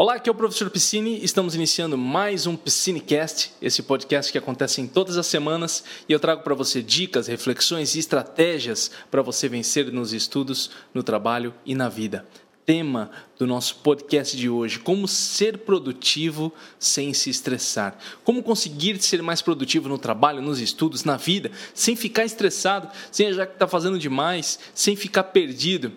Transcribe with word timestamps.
Olá, 0.00 0.14
aqui 0.14 0.30
é 0.30 0.32
o 0.32 0.34
professor 0.34 0.70
Piscine. 0.70 1.22
Estamos 1.22 1.54
iniciando 1.54 1.98
mais 1.98 2.46
um 2.46 2.56
Piscinecast, 2.56 3.52
esse 3.60 3.82
podcast 3.82 4.32
que 4.32 4.38
acontece 4.38 4.80
em 4.80 4.86
todas 4.86 5.18
as 5.18 5.26
semanas 5.26 5.84
e 6.08 6.12
eu 6.14 6.18
trago 6.18 6.42
para 6.42 6.54
você 6.54 6.82
dicas, 6.82 7.26
reflexões 7.26 7.94
e 7.94 7.98
estratégias 7.98 8.90
para 9.10 9.20
você 9.20 9.46
vencer 9.46 9.92
nos 9.92 10.14
estudos, 10.14 10.70
no 10.94 11.02
trabalho 11.02 11.52
e 11.66 11.74
na 11.74 11.90
vida. 11.90 12.24
Tema 12.64 13.10
do 13.38 13.46
nosso 13.46 13.76
podcast 13.80 14.34
de 14.34 14.48
hoje: 14.48 14.78
como 14.78 15.06
ser 15.06 15.58
produtivo 15.58 16.50
sem 16.78 17.12
se 17.12 17.28
estressar. 17.28 17.98
Como 18.24 18.42
conseguir 18.42 18.98
ser 19.02 19.22
mais 19.22 19.42
produtivo 19.42 19.86
no 19.86 19.98
trabalho, 19.98 20.40
nos 20.40 20.60
estudos, 20.60 21.04
na 21.04 21.18
vida, 21.18 21.50
sem 21.74 21.94
ficar 21.94 22.24
estressado, 22.24 22.88
sem 23.12 23.26
achar 23.26 23.46
que 23.46 23.52
está 23.52 23.68
fazendo 23.68 23.98
demais, 23.98 24.60
sem 24.74 24.96
ficar 24.96 25.24
perdido. 25.24 25.92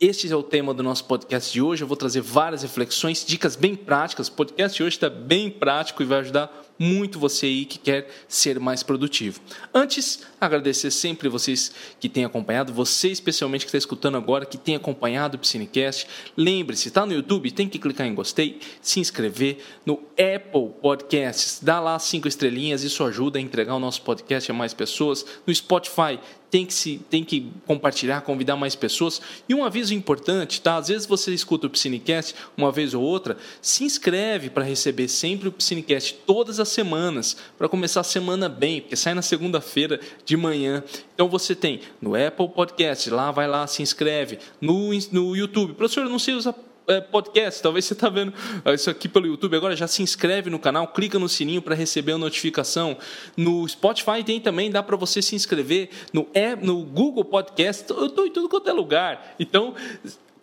Este 0.00 0.32
é 0.32 0.36
o 0.36 0.44
tema 0.44 0.72
do 0.72 0.80
nosso 0.80 1.04
podcast 1.06 1.52
de 1.52 1.60
hoje. 1.60 1.82
Eu 1.82 1.88
vou 1.88 1.96
trazer 1.96 2.20
várias 2.20 2.62
reflexões, 2.62 3.24
dicas 3.26 3.56
bem 3.56 3.74
práticas. 3.74 4.28
O 4.28 4.32
podcast 4.32 4.76
de 4.76 4.84
hoje 4.84 4.94
está 4.94 5.10
bem 5.10 5.50
prático 5.50 6.00
e 6.00 6.06
vai 6.06 6.20
ajudar 6.20 6.68
muito 6.78 7.18
você 7.18 7.46
aí 7.46 7.64
que 7.64 7.78
quer 7.78 8.08
ser 8.28 8.60
mais 8.60 8.84
produtivo. 8.84 9.40
Antes, 9.74 10.20
agradecer 10.40 10.92
sempre 10.92 11.28
vocês 11.28 11.72
que 11.98 12.08
têm 12.08 12.24
acompanhado, 12.24 12.72
você 12.72 13.08
especialmente 13.08 13.62
que 13.62 13.68
está 13.68 13.78
escutando 13.78 14.16
agora, 14.16 14.46
que 14.46 14.56
tem 14.56 14.76
acompanhado 14.76 15.36
o 15.36 15.40
Piscinecast. 15.40 16.06
Lembre-se, 16.36 16.88
está 16.88 17.04
no 17.04 17.12
YouTube, 17.12 17.50
tem 17.50 17.68
que 17.68 17.78
clicar 17.78 18.06
em 18.06 18.14
gostei, 18.14 18.60
se 18.80 19.00
inscrever 19.00 19.58
no 19.84 20.00
Apple 20.12 20.70
Podcasts, 20.80 21.58
dá 21.60 21.80
lá 21.80 21.98
cinco 21.98 22.28
estrelinhas, 22.28 22.84
isso 22.84 23.02
ajuda 23.02 23.38
a 23.38 23.42
entregar 23.42 23.74
o 23.74 23.80
nosso 23.80 24.02
podcast 24.02 24.48
a 24.48 24.54
mais 24.54 24.72
pessoas. 24.72 25.26
No 25.44 25.52
Spotify, 25.52 26.20
tem 26.50 26.64
que, 26.64 26.74
se, 26.74 26.98
tem 27.10 27.24
que 27.24 27.50
compartilhar, 27.66 28.22
convidar 28.22 28.56
mais 28.56 28.74
pessoas. 28.74 29.20
E 29.48 29.54
um 29.54 29.64
aviso 29.64 29.94
importante, 29.94 30.60
tá? 30.60 30.76
Às 30.76 30.88
vezes 30.88 31.06
você 31.06 31.32
escuta 31.32 31.66
o 31.66 31.70
Piscinecast 31.70 32.34
uma 32.56 32.72
vez 32.72 32.94
ou 32.94 33.02
outra, 33.02 33.36
se 33.60 33.84
inscreve 33.84 34.50
para 34.50 34.64
receber 34.64 35.08
sempre 35.08 35.48
o 35.48 35.52
Piscinecast 35.52 36.14
todas 36.26 36.58
as 36.58 36.68
semanas, 36.68 37.36
para 37.56 37.68
começar 37.68 38.00
a 38.00 38.04
semana 38.04 38.48
bem, 38.48 38.80
porque 38.80 38.96
sai 38.96 39.14
na 39.14 39.22
segunda-feira 39.22 40.00
de 40.24 40.36
manhã. 40.36 40.82
Então 41.14 41.28
você 41.28 41.54
tem 41.54 41.80
no 42.00 42.14
Apple 42.14 42.48
Podcast, 42.48 43.10
lá 43.10 43.30
vai 43.30 43.46
lá, 43.46 43.66
se 43.66 43.82
inscreve. 43.82 44.38
No, 44.60 44.90
no 45.12 45.36
YouTube, 45.36 45.74
professor, 45.74 46.04
eu 46.04 46.10
não 46.10 46.18
sei 46.18 46.34
usar 46.34 46.54
é, 46.88 47.00
podcast. 47.00 47.62
Talvez 47.62 47.84
você 47.84 47.92
está 47.92 48.08
vendo 48.08 48.32
isso 48.74 48.90
aqui 48.90 49.08
pelo 49.08 49.26
YouTube 49.26 49.56
agora, 49.56 49.76
já 49.76 49.86
se 49.86 50.02
inscreve 50.02 50.50
no 50.50 50.58
canal, 50.58 50.88
clica 50.88 51.18
no 51.18 51.28
sininho 51.28 51.62
para 51.62 51.74
receber 51.74 52.12
a 52.12 52.18
notificação. 52.18 52.96
No 53.36 53.68
Spotify 53.68 54.24
tem 54.24 54.40
também, 54.40 54.70
dá 54.70 54.82
para 54.82 54.96
você 54.96 55.22
se 55.22 55.34
inscrever. 55.34 55.90
No, 56.12 56.26
é, 56.34 56.56
no 56.56 56.82
Google 56.82 57.24
Podcast, 57.24 57.90
eu 57.90 58.06
estou 58.06 58.26
em 58.26 58.30
tudo 58.30 58.48
quanto 58.48 58.68
é 58.68 58.72
lugar. 58.72 59.34
Então, 59.38 59.74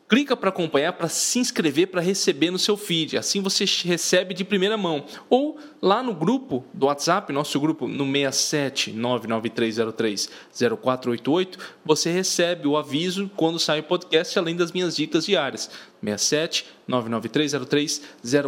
clica 0.07 0.37
para 0.37 0.49
acompanhar, 0.49 0.93
para 0.93 1.09
se 1.09 1.39
inscrever, 1.39 1.87
para 1.87 2.01
receber 2.01 2.51
no 2.51 2.59
seu 2.59 2.77
feed. 2.77 3.17
Assim 3.17 3.41
você 3.41 3.65
recebe 3.83 4.33
de 4.33 4.43
primeira 4.43 4.77
mão. 4.77 5.05
Ou 5.29 5.57
lá 5.81 6.03
no 6.03 6.13
grupo 6.13 6.63
do 6.73 6.85
WhatsApp, 6.85 7.31
nosso 7.33 7.59
grupo 7.59 7.87
no 7.87 8.05
67 8.05 8.93
99303 8.93 10.29
0488, 10.81 11.59
você 11.83 12.11
recebe 12.11 12.67
o 12.67 12.77
aviso 12.77 13.29
quando 13.35 13.59
sai 13.59 13.79
o 13.79 13.83
podcast, 13.83 14.37
além 14.37 14.55
das 14.55 14.71
minhas 14.71 14.95
dicas 14.95 15.25
diárias. 15.25 15.69
67 16.03 16.65
99303 16.87 18.01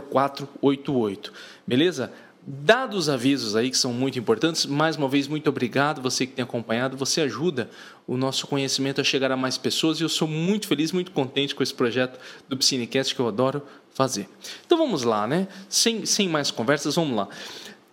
0488. 0.10 1.34
Beleza? 1.66 2.14
Dados 2.50 2.98
os 2.98 3.10
avisos 3.10 3.58
aí 3.58 3.70
que 3.70 3.78
são 3.78 3.92
muito 3.92 4.18
importantes, 4.18 4.66
mais 4.66 4.96
uma 4.96 5.10
vez, 5.10 5.28
muito 5.28 5.50
obrigado 5.50 6.02
você 6.02 6.26
que 6.26 6.32
tem 6.32 6.44
acompanhado. 6.44 6.96
Você 6.96 7.20
ajuda 7.20 7.70
o 8.08 8.16
nosso 8.16 8.48
conhecimento 8.48 9.02
a 9.02 9.04
chegar 9.04 9.30
a 9.34 9.36
mais 9.36 9.58
pessoas 9.58 10.00
e 10.00 10.04
eu 10.04 10.08
sou 10.08 10.30
muito 10.30 10.66
feliz, 10.66 10.94
muito 10.94 11.12
contente 11.12 11.54
com 11.54 11.62
esse 11.62 11.74
projeto 11.74 12.18
do 12.48 12.56
Piscinecast 12.56 13.14
que 13.14 13.20
eu 13.20 13.28
adoro 13.28 13.62
fazer. 13.94 14.30
Então 14.66 14.78
vamos 14.78 15.04
lá, 15.04 15.28
né? 15.28 15.50
Sem, 15.68 16.06
sem 16.06 16.30
mais 16.30 16.50
conversas, 16.50 16.96
vamos 16.96 17.18
lá. 17.18 17.28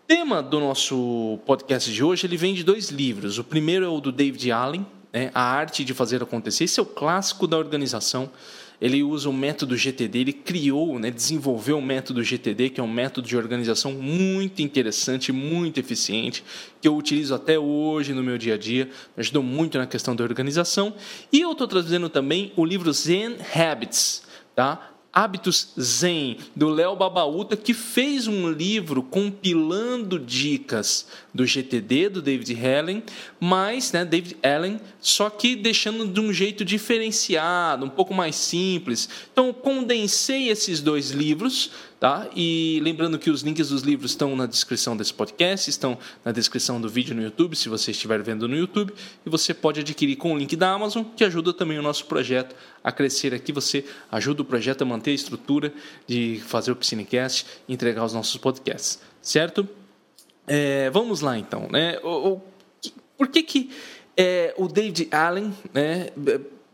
Tema 0.07 0.41
do 0.41 0.61
nosso 0.61 1.41
podcast 1.45 1.93
de 1.93 2.05
hoje 2.05 2.25
ele 2.25 2.37
vem 2.37 2.55
de 2.55 2.63
dois 2.63 2.91
livros. 2.91 3.41
O 3.41 3.43
primeiro 3.43 3.85
é 3.85 3.89
o 3.89 3.99
do 3.99 4.13
David 4.13 4.53
Allen, 4.53 4.87
né? 5.13 5.33
A 5.35 5.43
Arte 5.43 5.85
de 5.85 5.93
Fazer 5.93 6.23
Acontecer. 6.23 6.63
Esse 6.63 6.79
é 6.79 6.83
o 6.85 6.87
clássico 6.87 7.49
da 7.49 7.59
organização 7.59 8.31
ele 8.85 9.03
usa 9.03 9.31
o 9.31 9.33
método 9.33 9.79
GTD, 9.79 10.19
ele 10.19 10.33
criou, 10.35 10.99
né, 10.99 11.11
desenvolveu 11.11 11.79
o 11.79 11.83
método 11.83 12.23
GTD, 12.23 12.69
que 12.69 12.79
é 12.79 12.85
um 12.85 12.93
método 12.93 13.27
de 13.27 13.35
organização 13.35 13.93
muito 13.93 14.61
interessante, 14.61 15.33
muito 15.33 15.81
eficiente, 15.81 16.45
que 16.83 16.87
eu 16.87 16.95
utilizo 16.95 17.35
até 17.35 17.59
hoje 17.59 18.13
no 18.13 18.23
meu 18.23 18.37
dia 18.37 18.53
a 18.53 18.59
dia, 18.59 18.85
me 19.17 19.23
ajudou 19.23 19.43
muito 19.43 19.79
na 19.79 19.87
questão 19.87 20.15
da 20.15 20.23
organização. 20.23 20.93
E 21.33 21.41
eu 21.41 21.53
estou 21.53 21.67
trazendo 21.67 22.11
também 22.11 22.53
o 22.57 22.63
livro 22.63 22.93
Zen 22.93 23.39
Habits, 23.55 24.23
tá? 24.55 24.94
Hábitos 25.15 25.69
Zen, 25.81 26.39
do 26.57 26.69
Léo 26.69 26.97
Babaúta, 26.97 27.57
que 27.57 27.73
fez 27.73 28.27
um 28.27 28.51
livro 28.51 29.01
compilando 29.01 30.19
dicas 30.19 31.07
do 31.33 31.47
GTD, 31.47 32.09
do 32.09 32.21
David 32.21 32.59
Allen, 32.67 33.03
mas, 33.39 33.93
né, 33.93 34.05
David 34.05 34.37
Allen, 34.43 34.81
só 35.01 35.31
que 35.31 35.55
deixando 35.55 36.07
de 36.07 36.19
um 36.19 36.33
jeito 36.33 36.65
diferenciado, 36.65 37.87
um 37.87 37.91
pouco 37.91 38.13
mais 38.13 38.35
simples. 38.35 39.09
Então, 39.33 39.53
condensei 39.53 40.49
esses 40.49 40.81
dois 40.81 41.13
livros 41.13 41.71
Tá? 42.05 42.29
E 42.37 42.81
lembrando 42.83 43.19
que 43.19 43.31
os 43.31 43.41
links 43.41 43.71
dos 43.71 43.81
livros 43.81 44.11
estão 44.11 44.37
na 44.37 44.45
descrição 44.45 44.95
desse 44.95 45.15
podcast, 45.15 45.71
estão 45.71 45.97
na 46.23 46.33
descrição 46.33 46.79
do 46.79 46.87
vídeo 46.87 47.17
no 47.17 47.23
YouTube, 47.23 47.57
se 47.57 47.67
você 47.67 47.93
estiver 47.93 48.23
vendo 48.23 48.47
no 48.47 48.55
YouTube, 48.55 48.93
e 49.25 49.31
você 49.31 49.55
pode 49.55 49.81
adquirir 49.81 50.17
com 50.17 50.35
o 50.35 50.37
link 50.37 50.55
da 50.55 50.71
Amazon, 50.71 51.03
que 51.17 51.25
ajuda 51.25 51.55
também 51.55 51.79
o 51.79 51.83
nosso 51.83 52.05
projeto 52.05 52.55
a 52.85 52.93
crescer 52.93 53.33
aqui. 53.33 53.53
Você 53.53 53.87
ajuda 54.13 54.43
o 54.43 54.45
projeto 54.45 54.83
a 54.83 54.85
manter 54.85 55.13
a 55.13 55.15
estrutura 55.15 55.73
de 56.07 56.43
fazer 56.47 56.73
o 56.73 56.77
Piscinecast 56.77 57.47
e 57.67 57.73
entregar 57.73 58.05
os 58.05 58.13
nossos 58.13 58.37
podcasts, 58.37 59.01
certo? 59.23 59.67
É, 60.47 60.91
vamos 60.91 61.23
lá 61.23 61.39
então. 61.39 61.71
Né? 61.71 61.99
O, 62.03 62.33
o, 62.33 62.43
por 63.17 63.29
que, 63.29 63.43
que 63.43 63.71
é, 64.15 64.53
o 64.59 64.69
David 64.69 65.09
Allen, 65.11 65.55
né, 65.73 66.11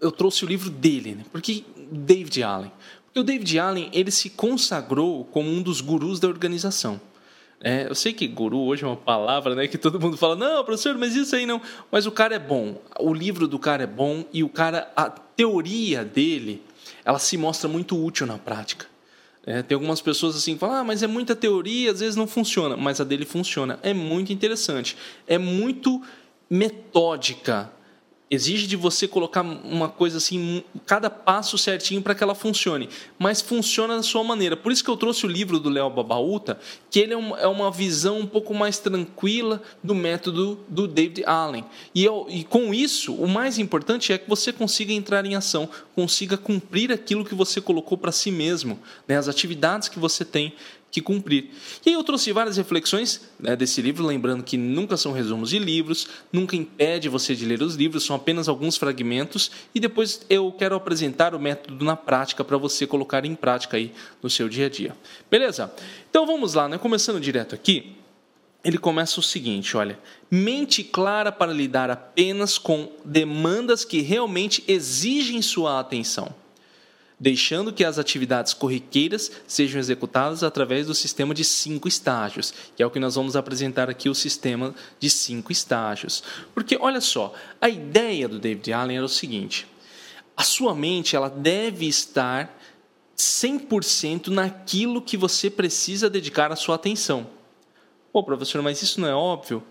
eu 0.00 0.10
trouxe 0.10 0.44
o 0.44 0.48
livro 0.48 0.68
dele? 0.68 1.14
Né? 1.14 1.24
Por 1.30 1.40
que 1.40 1.64
David 1.92 2.42
Allen? 2.42 2.72
O 3.16 3.22
David 3.24 3.58
Allen 3.58 3.90
ele 3.92 4.10
se 4.10 4.30
consagrou 4.30 5.24
como 5.24 5.50
um 5.50 5.60
dos 5.60 5.80
gurus 5.80 6.20
da 6.20 6.28
organização. 6.28 7.00
É, 7.62 7.86
eu 7.88 7.94
sei 7.94 8.12
que 8.12 8.26
guru 8.26 8.58
hoje 8.60 8.84
é 8.84 8.86
uma 8.86 8.96
palavra 8.96 9.54
né, 9.54 9.66
que 9.66 9.76
todo 9.76 10.00
mundo 10.00 10.16
fala, 10.16 10.34
não, 10.34 10.64
professor, 10.64 10.96
mas 10.96 11.14
isso 11.14 11.36
aí 11.36 11.44
não. 11.44 11.60
Mas 11.90 12.06
o 12.06 12.12
cara 12.12 12.36
é 12.36 12.38
bom, 12.38 12.80
o 12.98 13.12
livro 13.12 13.46
do 13.46 13.58
cara 13.58 13.82
é 13.82 13.86
bom 13.86 14.24
e 14.32 14.42
o 14.42 14.48
cara, 14.48 14.90
a 14.96 15.10
teoria 15.10 16.04
dele, 16.04 16.62
ela 17.04 17.18
se 17.18 17.36
mostra 17.36 17.68
muito 17.68 18.02
útil 18.02 18.26
na 18.26 18.38
prática. 18.38 18.86
É, 19.44 19.62
tem 19.62 19.74
algumas 19.74 20.00
pessoas 20.00 20.36
assim 20.36 20.54
que 20.54 20.60
falam, 20.60 20.76
ah, 20.76 20.84
mas 20.84 21.02
é 21.02 21.06
muita 21.06 21.34
teoria, 21.34 21.90
às 21.90 22.00
vezes 22.00 22.16
não 22.16 22.26
funciona, 22.26 22.76
mas 22.76 23.00
a 23.00 23.04
dele 23.04 23.26
funciona. 23.26 23.78
É 23.82 23.92
muito 23.92 24.32
interessante, 24.32 24.96
é 25.26 25.36
muito 25.36 26.00
metódica 26.48 27.70
exige 28.30 28.68
de 28.68 28.76
você 28.76 29.08
colocar 29.08 29.42
uma 29.42 29.88
coisa 29.88 30.18
assim, 30.18 30.62
cada 30.86 31.10
passo 31.10 31.58
certinho 31.58 32.00
para 32.00 32.14
que 32.14 32.22
ela 32.22 32.34
funcione, 32.34 32.88
mas 33.18 33.40
funciona 33.40 33.96
da 33.96 34.02
sua 34.04 34.22
maneira. 34.22 34.56
Por 34.56 34.70
isso 34.70 34.84
que 34.84 34.90
eu 34.90 34.96
trouxe 34.96 35.26
o 35.26 35.28
livro 35.28 35.58
do 35.58 35.68
Léo 35.68 35.90
Babaúta, 35.90 36.58
que 36.88 37.00
ele 37.00 37.12
é 37.12 37.16
uma, 37.16 37.40
é 37.40 37.46
uma, 37.48 37.70
visão 37.70 38.20
um 38.20 38.26
pouco 38.26 38.54
mais 38.54 38.78
tranquila 38.78 39.60
do 39.82 39.94
método 39.94 40.60
do 40.68 40.86
David 40.86 41.24
Allen. 41.24 41.64
E, 41.92 42.04
eu, 42.04 42.26
e 42.28 42.44
com 42.44 42.72
isso, 42.72 43.14
o 43.14 43.26
mais 43.26 43.58
importante 43.58 44.12
é 44.12 44.18
que 44.18 44.28
você 44.28 44.52
consiga 44.52 44.92
entrar 44.92 45.26
em 45.26 45.34
ação, 45.34 45.68
consiga 45.94 46.36
cumprir 46.36 46.92
aquilo 46.92 47.24
que 47.24 47.34
você 47.34 47.60
colocou 47.60 47.98
para 47.98 48.12
si 48.12 48.30
mesmo, 48.30 48.78
né? 49.08 49.16
as 49.16 49.26
atividades 49.26 49.88
que 49.88 49.98
você 49.98 50.24
tem 50.24 50.54
que 50.90 51.00
cumprir. 51.00 51.50
E 51.84 51.90
aí 51.90 51.94
eu 51.94 52.02
trouxe 52.02 52.32
várias 52.32 52.56
reflexões 52.56 53.20
né, 53.38 53.54
desse 53.54 53.80
livro, 53.80 54.04
lembrando 54.04 54.42
que 54.42 54.56
nunca 54.56 54.96
são 54.96 55.12
resumos 55.12 55.50
de 55.50 55.58
livros, 55.58 56.08
nunca 56.32 56.56
impede 56.56 57.08
você 57.08 57.34
de 57.34 57.44
ler 57.44 57.62
os 57.62 57.76
livros, 57.76 58.04
são 58.04 58.16
apenas 58.16 58.48
alguns 58.48 58.76
fragmentos, 58.76 59.50
e 59.74 59.80
depois 59.80 60.22
eu 60.28 60.50
quero 60.52 60.74
apresentar 60.74 61.34
o 61.34 61.38
método 61.38 61.84
na 61.84 61.96
prática 61.96 62.42
para 62.42 62.56
você 62.56 62.86
colocar 62.86 63.24
em 63.24 63.34
prática 63.34 63.76
aí 63.76 63.92
no 64.22 64.28
seu 64.28 64.48
dia 64.48 64.66
a 64.66 64.68
dia. 64.68 64.96
Beleza? 65.30 65.72
Então 66.08 66.26
vamos 66.26 66.54
lá, 66.54 66.68
né? 66.68 66.76
começando 66.78 67.20
direto 67.20 67.54
aqui, 67.54 67.96
ele 68.62 68.76
começa 68.76 69.18
o 69.18 69.22
seguinte, 69.22 69.76
olha, 69.76 69.98
mente 70.30 70.84
clara 70.84 71.32
para 71.32 71.52
lidar 71.52 71.88
apenas 71.90 72.58
com 72.58 72.90
demandas 73.04 73.84
que 73.84 74.02
realmente 74.02 74.62
exigem 74.68 75.40
sua 75.40 75.80
atenção 75.80 76.34
deixando 77.20 77.70
que 77.70 77.84
as 77.84 77.98
atividades 77.98 78.54
corriqueiras 78.54 79.30
sejam 79.46 79.78
executadas 79.78 80.42
através 80.42 80.86
do 80.86 80.94
sistema 80.94 81.34
de 81.34 81.44
cinco 81.44 81.86
estágios, 81.86 82.54
que 82.74 82.82
é 82.82 82.86
o 82.86 82.90
que 82.90 82.98
nós 82.98 83.14
vamos 83.14 83.36
apresentar 83.36 83.90
aqui, 83.90 84.08
o 84.08 84.14
sistema 84.14 84.74
de 84.98 85.10
cinco 85.10 85.52
estágios. 85.52 86.24
Porque, 86.54 86.78
olha 86.80 87.00
só, 87.02 87.34
a 87.60 87.68
ideia 87.68 88.26
do 88.26 88.38
David 88.38 88.72
Allen 88.72 88.96
era 88.96 89.04
o 89.04 89.08
seguinte, 89.08 89.66
a 90.34 90.42
sua 90.42 90.74
mente 90.74 91.14
ela 91.14 91.28
deve 91.28 91.86
estar 91.86 92.58
100% 93.14 94.28
naquilo 94.28 95.02
que 95.02 95.18
você 95.18 95.50
precisa 95.50 96.08
dedicar 96.08 96.50
a 96.50 96.56
sua 96.56 96.76
atenção. 96.76 97.26
Pô, 98.10 98.24
professor, 98.24 98.62
mas 98.62 98.80
isso 98.80 98.98
não 98.98 99.08
é 99.08 99.14
óbvio? 99.14 99.62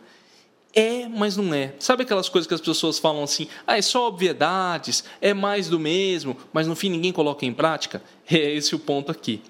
É, 0.73 1.07
mas 1.07 1.35
não 1.35 1.53
é. 1.53 1.73
Sabe 1.79 2.03
aquelas 2.03 2.29
coisas 2.29 2.47
que 2.47 2.53
as 2.53 2.61
pessoas 2.61 2.99
falam 2.99 3.23
assim, 3.23 3.47
ah, 3.65 3.77
é 3.77 3.81
só 3.81 4.07
obviedades, 4.07 5.03
é 5.19 5.33
mais 5.33 5.67
do 5.67 5.79
mesmo, 5.79 6.37
mas 6.53 6.67
no 6.67 6.75
fim 6.75 6.89
ninguém 6.89 7.11
coloca 7.11 7.45
em 7.45 7.53
prática? 7.53 8.01
É 8.31 8.53
esse 8.53 8.75
o 8.75 8.79
ponto 8.79 9.11
aqui. 9.11 9.41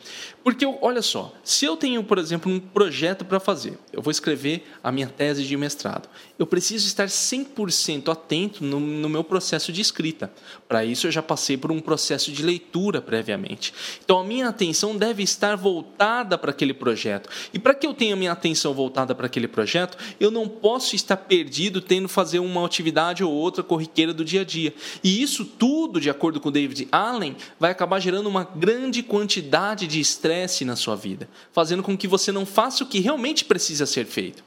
Porque, 0.42 0.66
olha 0.82 1.02
só, 1.02 1.34
se 1.44 1.66
eu 1.66 1.76
tenho, 1.76 2.02
por 2.04 2.18
exemplo, 2.18 2.52
um 2.52 2.60
projeto 2.60 3.26
para 3.26 3.40
fazer, 3.40 3.78
eu 3.92 4.02
vou 4.02 4.10
escrever 4.10 4.66
a 4.82 4.92
minha 4.92 5.08
tese 5.08 5.44
de 5.44 5.58
mestrado, 5.58 6.08
eu 6.40 6.48
preciso 6.48 6.88
estar 6.88 7.08
100% 7.08 8.10
atento 8.10 8.64
no, 8.64 8.80
no, 8.80 9.10
meu 9.10 9.24
processo 9.24 9.72
de 9.74 9.82
escrita. 9.82 10.32
Para 10.68 10.86
isso, 10.86 11.06
eu 11.06 11.12
já 11.12 11.22
passei 11.22 11.58
por 11.58 11.72
um 11.72 11.82
processo 11.82 12.32
de 12.32 12.42
leitura 12.42 13.02
previamente. 13.02 13.74
Então, 14.04 14.20
a 14.20 14.24
minha 14.24 14.48
atenção 14.48 14.96
deve 14.96 15.22
estar 15.22 15.58
voltada 15.58 16.38
para 16.38 16.52
aquele 16.52 16.74
projeto. 16.74 17.30
E 17.54 17.60
para 17.60 17.74
que 17.74 17.86
eu 17.86 17.94
tenha 17.94 18.16
minha 18.16 18.32
atenção 18.32 18.74
voltada 18.74 19.14
para 19.14 19.26
aquele 19.26 19.48
projeto, 19.48 19.98
eu 20.20 20.32
não 20.32 20.48
posso 20.48 20.96
estar 20.96 21.18
perdido 21.18 21.82
tendo 21.82 22.08
fazer 22.08 22.40
uma 22.40 22.66
atividade 22.66 23.24
ou 23.24 23.32
outra 23.32 23.62
corriqueira 23.62 24.14
do 24.14 24.24
dia 24.24 24.42
a 24.42 24.46
dia. 24.46 24.74
E 25.04 25.22
isso 25.22 25.44
tudo, 25.44 26.00
de 26.00 26.10
acordo 26.10 26.40
com 26.40 26.50
David 26.50 26.88
Allen, 26.92 27.36
vai 27.60 27.72
acabar 27.72 28.00
gerando 28.00 28.28
uma 28.28 28.46
grande 28.46 28.69
quantidade 29.04 29.88
de 29.88 30.00
estresse 30.00 30.66
na 30.66 30.76
sua 30.76 30.96
vida, 30.96 31.30
fazendo 31.52 31.84
com 31.84 31.98
que 31.98 32.08
você 32.08 32.32
não 32.32 32.46
faça 32.46 32.84
o 32.84 32.88
que 32.88 33.00
realmente 33.00 33.46
precisa 33.46 33.86
ser 33.86 34.06
feito. 34.06 34.44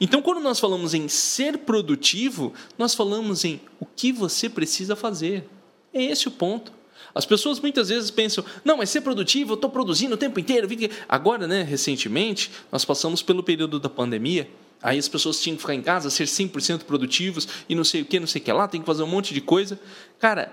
Então, 0.00 0.20
quando 0.20 0.40
nós 0.40 0.58
falamos 0.58 0.94
em 0.94 1.08
ser 1.08 1.58
produtivo, 1.58 2.52
nós 2.76 2.94
falamos 2.94 3.44
em 3.44 3.60
o 3.78 3.86
que 3.86 4.12
você 4.12 4.48
precisa 4.48 4.96
fazer. 4.96 5.48
É 5.92 6.02
esse 6.02 6.26
o 6.28 6.30
ponto. 6.30 6.72
As 7.14 7.24
pessoas 7.24 7.60
muitas 7.60 7.88
vezes 7.90 8.10
pensam, 8.10 8.44
não, 8.64 8.78
mas 8.78 8.90
ser 8.90 9.00
produtivo, 9.02 9.52
eu 9.52 9.54
estou 9.54 9.70
produzindo 9.70 10.14
o 10.14 10.18
tempo 10.18 10.40
inteiro. 10.40 10.68
Agora, 11.08 11.46
né, 11.46 11.62
recentemente, 11.62 12.50
nós 12.72 12.84
passamos 12.84 13.22
pelo 13.22 13.42
período 13.42 13.78
da 13.78 13.88
pandemia, 13.88 14.50
aí 14.82 14.98
as 14.98 15.08
pessoas 15.08 15.40
tinham 15.40 15.54
que 15.54 15.62
ficar 15.62 15.74
em 15.74 15.82
casa, 15.82 16.10
ser 16.10 16.26
100% 16.26 16.80
produtivos 16.80 17.46
e 17.68 17.74
não 17.74 17.84
sei 17.84 18.02
o 18.02 18.04
que, 18.04 18.18
não 18.18 18.26
sei 18.26 18.42
o 18.42 18.44
que 18.44 18.52
lá, 18.52 18.66
tem 18.66 18.80
que 18.80 18.86
fazer 18.86 19.04
um 19.04 19.06
monte 19.06 19.32
de 19.32 19.40
coisa. 19.40 19.78
Cara, 20.18 20.52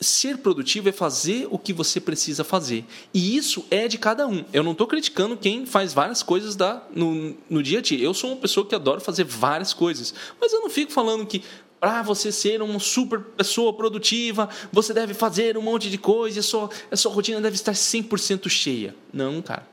ser 0.00 0.38
produtivo 0.38 0.88
é 0.88 0.92
fazer 0.92 1.48
o 1.50 1.58
que 1.58 1.72
você 1.72 2.00
precisa 2.00 2.44
fazer. 2.44 2.84
E 3.12 3.36
isso 3.36 3.64
é 3.70 3.88
de 3.88 3.98
cada 3.98 4.26
um. 4.26 4.44
Eu 4.52 4.62
não 4.62 4.72
estou 4.72 4.86
criticando 4.86 5.36
quem 5.36 5.66
faz 5.66 5.92
várias 5.92 6.22
coisas 6.22 6.54
da, 6.54 6.82
no, 6.94 7.36
no 7.50 7.62
dia 7.62 7.78
a 7.78 7.82
dia. 7.82 7.98
Eu 7.98 8.14
sou 8.14 8.30
uma 8.30 8.40
pessoa 8.40 8.66
que 8.66 8.74
adora 8.74 9.00
fazer 9.00 9.24
várias 9.24 9.72
coisas. 9.72 10.14
Mas 10.40 10.52
eu 10.52 10.60
não 10.60 10.70
fico 10.70 10.92
falando 10.92 11.26
que 11.26 11.42
para 11.80 12.02
você 12.02 12.30
ser 12.30 12.62
uma 12.62 12.78
super 12.78 13.20
pessoa 13.20 13.72
produtiva, 13.72 14.48
você 14.72 14.92
deve 14.92 15.14
fazer 15.14 15.56
um 15.56 15.62
monte 15.62 15.90
de 15.90 15.98
coisa 15.98 16.38
e 16.38 16.40
a 16.40 16.42
sua, 16.42 16.70
a 16.90 16.96
sua 16.96 17.12
rotina 17.12 17.40
deve 17.40 17.56
estar 17.56 17.72
100% 17.72 18.48
cheia. 18.48 18.94
Não, 19.12 19.40
cara. 19.42 19.66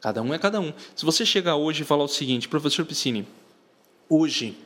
Cada 0.00 0.20
um 0.20 0.34
é 0.34 0.38
cada 0.38 0.60
um. 0.60 0.72
Se 0.94 1.04
você 1.04 1.24
chegar 1.24 1.56
hoje 1.56 1.82
e 1.82 1.84
falar 1.84 2.04
o 2.04 2.08
seguinte, 2.08 2.48
professor 2.48 2.84
Piscine, 2.84 3.26
hoje 4.08 4.56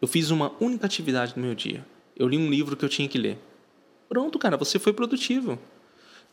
eu 0.00 0.06
fiz 0.06 0.30
uma 0.30 0.52
única 0.60 0.86
atividade 0.86 1.32
no 1.36 1.42
meu 1.42 1.54
dia. 1.54 1.84
Eu 2.16 2.28
li 2.28 2.38
um 2.38 2.48
livro 2.48 2.76
que 2.76 2.84
eu 2.84 2.88
tinha 2.88 3.08
que 3.08 3.18
ler. 3.18 3.38
Pronto, 4.08 4.38
cara, 4.38 4.56
você 4.56 4.78
foi 4.78 4.92
produtivo. 4.92 5.58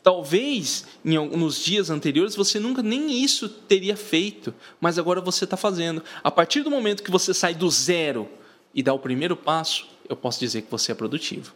Talvez 0.04 0.86
em, 1.04 1.18
nos 1.30 1.64
dias 1.64 1.90
anteriores 1.90 2.36
você 2.36 2.60
nunca 2.60 2.84
nem 2.84 3.24
isso 3.24 3.48
teria 3.48 3.96
feito, 3.96 4.54
mas 4.80 5.00
agora 5.00 5.22
você 5.22 5.46
está 5.46 5.56
fazendo. 5.56 6.04
A 6.22 6.30
partir 6.30 6.62
do 6.62 6.70
momento 6.70 7.02
que 7.02 7.10
você 7.10 7.34
sai 7.34 7.56
do 7.56 7.70
zero 7.70 8.28
e 8.76 8.84
dá 8.84 8.94
o 8.94 9.00
primeiro 9.00 9.38
passo, 9.38 9.88
eu 10.10 10.16
posso 10.16 10.40
dizer 10.40 10.64
que 10.64 10.72
você 10.72 10.92
é 10.92 10.96
produtivo. 10.96 11.54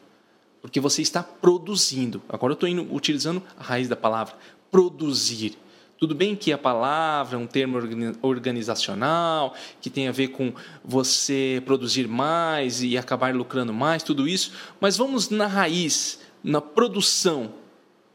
Porque 0.62 0.80
você 0.80 1.02
está 1.02 1.22
produzindo. 1.22 2.22
Agora 2.30 2.54
eu 2.54 2.56
estou 2.56 2.96
utilizando 2.96 3.44
a 3.60 3.64
raiz 3.64 3.90
da 3.90 3.96
palavra, 3.96 4.36
produzir. 4.72 5.58
Tudo 5.98 6.14
bem 6.14 6.36
que 6.36 6.54
a 6.54 6.58
palavra 6.58 7.38
é 7.38 7.40
um 7.40 7.48
termo 7.48 7.80
organizacional, 8.22 9.56
que 9.82 9.90
tem 9.90 10.08
a 10.08 10.12
ver 10.12 10.28
com 10.28 10.54
você 10.86 11.62
produzir 11.66 12.08
mais 12.08 12.84
e 12.84 12.98
acabar 12.98 13.34
lucrando 13.34 13.74
mais, 13.74 14.04
tudo 14.04 14.28
isso, 14.28 14.52
mas 14.80 14.96
vamos 14.96 15.30
na 15.30 15.48
raiz, 15.48 16.20
na 16.44 16.62
produção, 16.62 17.52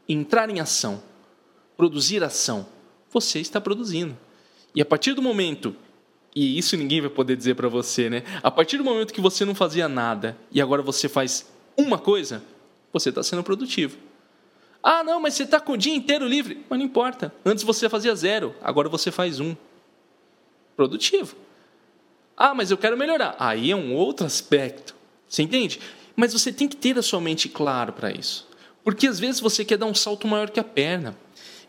entrar 0.07 0.49
em 0.49 0.61
ação, 0.61 1.03
produzir 1.75 2.23
ação. 2.23 2.65
Você 3.11 3.39
está 3.39 3.59
produzindo. 3.59 4.17
E 4.73 4.81
a 4.81 4.85
partir 4.85 5.13
do 5.13 5.21
momento, 5.21 5.75
e 6.33 6.57
isso 6.57 6.77
ninguém 6.77 7.01
vai 7.01 7.09
poder 7.09 7.35
dizer 7.35 7.55
para 7.55 7.67
você, 7.67 8.09
né? 8.09 8.23
A 8.41 8.49
partir 8.49 8.77
do 8.77 8.83
momento 8.83 9.13
que 9.13 9.21
você 9.21 9.43
não 9.43 9.53
fazia 9.53 9.89
nada 9.89 10.37
e 10.51 10.61
agora 10.61 10.81
você 10.81 11.09
faz 11.09 11.51
uma 11.77 11.99
coisa, 11.99 12.41
você 12.93 13.09
está 13.09 13.21
sendo 13.21 13.43
produtivo. 13.43 13.97
Ah, 14.83 15.01
não, 15.01 15.21
mas 15.21 15.35
você 15.35 15.43
está 15.43 15.61
com 15.61 15.71
o 15.71 15.77
dia 15.77 15.95
inteiro 15.95 16.27
livre. 16.27 16.65
Mas 16.69 16.77
não 16.77 16.85
importa. 16.85 17.33
Antes 17.45 17.63
você 17.63 17.87
fazia 17.87 18.13
zero, 18.13 18.53
agora 18.61 18.89
você 18.89 19.09
faz 19.09 19.39
um. 19.39 19.55
Produtivo. 20.75 21.37
Ah, 22.35 22.53
mas 22.53 22.69
eu 22.69 22.77
quero 22.77 22.97
melhorar. 22.97 23.35
Aí 23.39 23.71
é 23.71 23.75
um 23.75 23.93
outro 23.93 24.25
aspecto. 24.25 24.93
Você 25.29 25.41
entende? 25.41 25.79
Mas 26.15 26.33
você 26.33 26.51
tem 26.51 26.67
que 26.67 26.75
ter 26.75 26.97
a 26.97 27.01
sua 27.01 27.21
mente 27.21 27.47
claro 27.47 27.93
para 27.93 28.11
isso. 28.11 28.47
Porque 28.83 29.07
às 29.07 29.19
vezes 29.19 29.39
você 29.39 29.63
quer 29.63 29.77
dar 29.77 29.85
um 29.85 29.95
salto 29.95 30.27
maior 30.27 30.49
que 30.49 30.59
a 30.59 30.63
perna. 30.63 31.17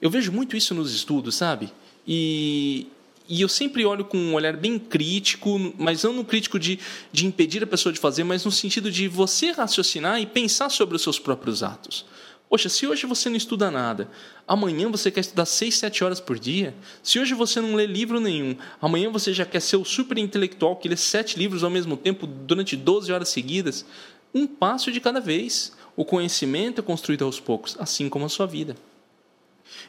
Eu 0.03 0.11
vejo 0.11 0.33
muito 0.33 0.57
isso 0.57 0.75
nos 0.75 0.93
estudos, 0.93 1.37
sabe? 1.37 1.73
E, 2.07 2.89
e 3.29 3.41
eu 3.41 3.49
sempre 3.49 3.85
olho 3.85 4.05
com 4.05 4.19
um 4.19 4.35
olhar 4.35 4.57
bem 4.57 4.79
crítico, 4.79 5.73
mas 5.79 6.03
não 6.03 6.13
no 6.13 6.25
crítico 6.25 6.59
de, 6.59 6.81
de 7.13 7.27
impedir 7.27 7.63
a 7.63 7.67
pessoa 7.67 7.93
de 7.93 8.01
fazer, 8.01 8.25
mas 8.25 8.45
no 8.45 8.51
sentido 8.51 8.91
de 8.91 9.07
você 9.07 9.53
raciocinar 9.53 10.21
e 10.21 10.27
pensar 10.27 10.69
sobre 10.69 10.97
os 10.97 11.03
seus 11.03 11.19
próprios 11.19 11.63
atos. 11.63 12.05
Poxa, 12.55 12.69
se 12.69 12.87
hoje 12.87 13.05
você 13.05 13.29
não 13.29 13.37
estuda 13.37 13.69
nada, 13.69 14.09
amanhã 14.47 14.89
você 14.89 15.11
quer 15.11 15.23
estudar 15.23 15.45
6, 15.45 15.77
7 15.77 16.05
horas 16.05 16.21
por 16.21 16.39
dia? 16.39 16.73
Se 17.03 17.19
hoje 17.19 17.35
você 17.35 17.61
não 17.61 17.75
lê 17.75 17.85
livro 17.85 18.21
nenhum, 18.21 18.57
amanhã 18.81 19.11
você 19.11 19.33
já 19.33 19.45
quer 19.45 19.59
ser 19.59 19.75
o 19.75 19.85
super 19.85 20.19
intelectual 20.19 20.77
que 20.77 20.89
lê 20.89 20.97
7 20.97 21.37
livros 21.37 21.65
ao 21.65 21.71
mesmo 21.71 21.97
tempo 21.97 22.29
durante 22.29 22.77
12 22.77 23.13
horas 23.13 23.29
seguidas? 23.31 23.85
Um 24.33 24.47
passo 24.47 24.93
de 24.93 25.01
cada 25.01 25.21
vez. 25.21 25.73
O 25.97 26.05
conhecimento 26.05 26.81
é 26.81 26.85
construído 26.85 27.25
aos 27.25 27.41
poucos, 27.41 27.77
assim 27.81 28.09
como 28.09 28.25
a 28.25 28.29
sua 28.29 28.47
vida. 28.47 28.77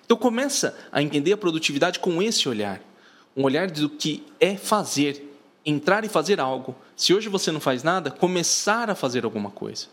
Então 0.03 0.17
começa 0.17 0.75
a 0.91 1.03
entender 1.03 1.33
a 1.33 1.37
produtividade 1.37 1.99
com 1.99 2.19
esse 2.19 2.49
olhar. 2.49 2.81
Um 3.37 3.43
olhar 3.43 3.69
do 3.69 3.87
que 3.87 4.23
é 4.39 4.57
fazer, 4.57 5.37
entrar 5.63 6.03
e 6.03 6.09
fazer 6.09 6.39
algo. 6.39 6.75
Se 6.95 7.13
hoje 7.13 7.29
você 7.29 7.51
não 7.51 7.59
faz 7.59 7.83
nada, 7.83 8.09
começar 8.09 8.89
a 8.89 8.95
fazer 8.95 9.23
alguma 9.23 9.51
coisa. 9.51 9.85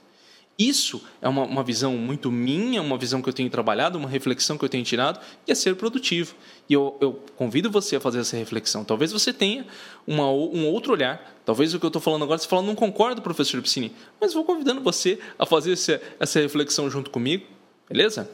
Isso 0.58 1.02
é 1.20 1.28
uma, 1.28 1.44
uma, 1.44 1.62
visão 1.62 1.96
muito 1.96 2.31
minha, 2.31 2.82
uma 2.82 2.99
visão 2.99 3.22
que 3.22 3.28
eu 3.28 3.32
tenho 3.32 3.49
trabalhado, 3.49 3.99
uma 3.99 4.08
reflexão 4.08 4.58
que 4.58 4.64
eu 4.64 4.69
tenho 4.69 4.84
tirado, 4.84 5.19
e 5.46 5.52
é 5.52 5.54
ser 5.54 5.75
produtivo. 5.76 6.34
E 6.69 6.75
eu, 6.75 6.96
eu 7.00 7.25
convido 7.37 7.70
você 7.70 7.96
a 7.96 8.00
fazer 8.00 8.20
essa 8.20 8.37
reflexão. 8.37 8.84
Talvez 8.84 9.10
você 9.12 9.32
tenha 9.32 9.66
uma, 10.06 10.31
um 10.31 10.66
outro 10.69 10.93
olhar. 10.93 11.40
Talvez 11.44 11.72
o 11.72 11.81
que 11.81 11.87
eu 11.87 11.88
estou 11.88 12.02
falando 12.02 12.25
agora, 12.25 12.38
você 12.38 12.46
fala, 12.46 12.62
não 12.62 12.75
concordo, 12.75 13.22
professor 13.22 13.60
Piscini, 13.62 13.93
mas 14.20 14.34
vou 14.34 14.44
convidando 14.44 14.81
você 14.82 15.19
a 15.38 15.46
fazer 15.46 15.72
essa, 15.72 16.00
essa 16.20 16.40
reflexão 16.40 16.88
junto 16.90 17.10
comigo, 17.10 17.46
beleza? 17.88 18.31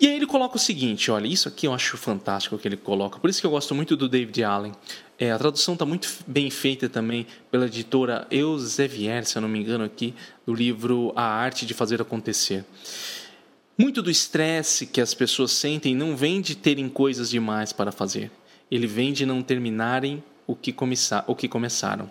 E 0.00 0.06
aí 0.06 0.14
ele 0.14 0.26
coloca 0.26 0.56
o 0.56 0.60
seguinte, 0.60 1.10
olha, 1.10 1.26
isso 1.26 1.48
aqui 1.48 1.66
eu 1.66 1.74
acho 1.74 1.96
fantástico 1.96 2.56
que 2.56 2.68
ele 2.68 2.76
coloca, 2.76 3.18
por 3.18 3.28
isso 3.28 3.40
que 3.40 3.46
eu 3.46 3.50
gosto 3.50 3.74
muito 3.74 3.96
do 3.96 4.08
David 4.08 4.44
Allen. 4.44 4.72
É, 5.18 5.32
a 5.32 5.38
tradução 5.38 5.74
está 5.74 5.84
muito 5.84 6.08
bem 6.24 6.48
feita 6.50 6.88
também 6.88 7.26
pela 7.50 7.66
editora 7.66 8.24
Eusevier, 8.30 9.24
se 9.26 9.36
eu 9.36 9.42
não 9.42 9.48
me 9.48 9.58
engano 9.58 9.82
aqui, 9.82 10.14
do 10.46 10.54
livro 10.54 11.12
A 11.16 11.24
Arte 11.24 11.66
de 11.66 11.74
Fazer 11.74 12.00
Acontecer. 12.00 12.64
Muito 13.76 14.00
do 14.00 14.08
estresse 14.08 14.86
que 14.86 15.00
as 15.00 15.14
pessoas 15.14 15.50
sentem 15.50 15.96
não 15.96 16.16
vem 16.16 16.40
de 16.40 16.54
terem 16.54 16.88
coisas 16.88 17.28
demais 17.28 17.72
para 17.72 17.90
fazer. 17.90 18.30
Ele 18.70 18.86
vem 18.86 19.12
de 19.12 19.26
não 19.26 19.42
terminarem 19.42 20.22
o 20.46 20.54
que, 20.54 20.72
o 21.26 21.34
que 21.34 21.48
começaram. 21.48 22.08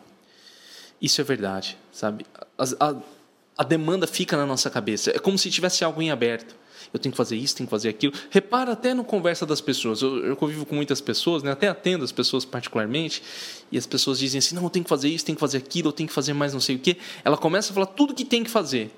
Isso 1.02 1.22
é 1.22 1.24
verdade, 1.24 1.78
sabe? 1.94 2.26
A, 2.58 2.90
a, 2.90 2.96
a 3.58 3.64
demanda 3.64 4.06
fica 4.06 4.36
na 4.36 4.46
nossa 4.46 4.70
cabeça. 4.70 5.12
É 5.12 5.20
como 5.20 5.38
se 5.38 5.50
tivesse 5.50 5.86
algo 5.86 6.02
em 6.02 6.12
aberto 6.12 6.54
eu 6.94 7.00
tenho 7.00 7.12
que 7.12 7.18
fazer 7.18 7.36
isso, 7.36 7.56
tenho 7.56 7.68
que 7.68 7.72
fazer 7.72 7.90
aquilo. 7.90 8.14
Repara 8.30 8.72
até 8.72 8.94
no 8.94 9.04
conversa 9.04 9.46
das 9.46 9.62
pessoas. 9.62 10.02
Eu, 10.02 10.26
eu 10.26 10.36
convivo 10.36 10.66
com 10.66 10.76
muitas 10.76 11.02
pessoas, 11.02 11.44
né? 11.44 11.52
até 11.52 11.68
atendo 11.68 12.04
as 12.04 12.12
pessoas 12.12 12.46
particularmente, 12.46 13.22
e 13.72 13.78
as 13.78 13.86
pessoas 13.86 14.20
dizem 14.20 14.40
assim: 14.40 14.56
não, 14.56 14.64
eu 14.64 14.70
tenho 14.70 14.84
que 14.84 14.90
fazer 14.90 15.10
isso, 15.10 15.26
tenho 15.26 15.36
que 15.36 15.42
fazer 15.42 15.58
aquilo, 15.58 15.90
eu 15.90 15.94
tenho 15.94 16.08
que 16.08 16.14
fazer 16.14 16.34
mais 16.34 16.54
não 16.54 16.60
sei 16.60 16.76
o 16.76 16.80
quê. 16.80 16.98
Ela 17.24 17.38
começa 17.38 17.72
a 17.72 17.74
falar 17.74 17.88
tudo 17.88 18.14
que 18.14 18.26
tem 18.26 18.44
que 18.44 18.50
fazer. 18.50 18.92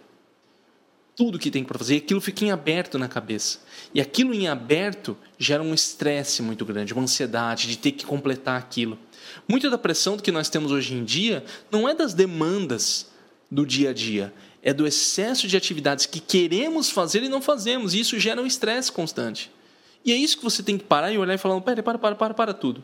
Tudo 1.16 1.38
que 1.38 1.52
tem 1.52 1.66
para 1.66 1.78
fazer, 1.78 1.96
e 1.96 1.98
aquilo 1.98 2.22
fica 2.22 2.46
em 2.46 2.52
aberto 2.52 2.98
na 2.98 3.10
cabeça. 3.10 3.60
E 3.94 4.00
aquilo 4.00 4.34
em 4.34 4.48
aberto 4.48 5.18
gera 5.38 5.62
um 5.62 5.74
estresse 5.74 6.42
muito 6.42 6.64
grande, 6.64 6.94
uma 6.94 7.04
ansiedade 7.04 7.68
de 7.68 7.78
ter 7.78 7.92
que 7.92 8.06
completar 8.06 8.58
aquilo. 8.58 8.98
Muita 9.46 9.70
da 9.70 9.78
pressão 9.78 10.16
que 10.16 10.32
nós 10.32 10.48
temos 10.48 10.72
hoje 10.72 10.94
em 10.94 11.04
dia 11.04 11.44
não 11.70 11.90
é 11.90 11.94
das 11.94 12.14
demandas 12.14 13.08
do 13.52 13.66
dia 13.66 13.90
a 13.90 13.94
dia, 13.94 14.34
é 14.62 14.74
do 14.74 14.86
excesso 14.86 15.48
de 15.48 15.56
atividades 15.56 16.06
que 16.06 16.20
queremos 16.20 16.90
fazer 16.90 17.24
e 17.24 17.30
não 17.30 17.42
fazemos. 17.42 17.94
E 17.94 18.00
isso 18.00 18.20
gera 18.20 18.42
um 18.42 18.46
estresse 18.46 18.92
constante. 18.92 19.52
E 20.04 20.12
é 20.12 20.16
isso 20.16 20.38
que 20.38 20.44
você 20.44 20.62
tem 20.62 20.78
que 20.78 20.84
parar 20.84 21.12
e 21.12 21.18
olhar 21.18 21.34
e 21.34 21.38
falar: 21.38 21.60
pera, 21.62 21.82
para, 21.82 21.98
para, 21.98 22.16
para, 22.16 22.34
para 22.34 22.54
tudo. 22.54 22.84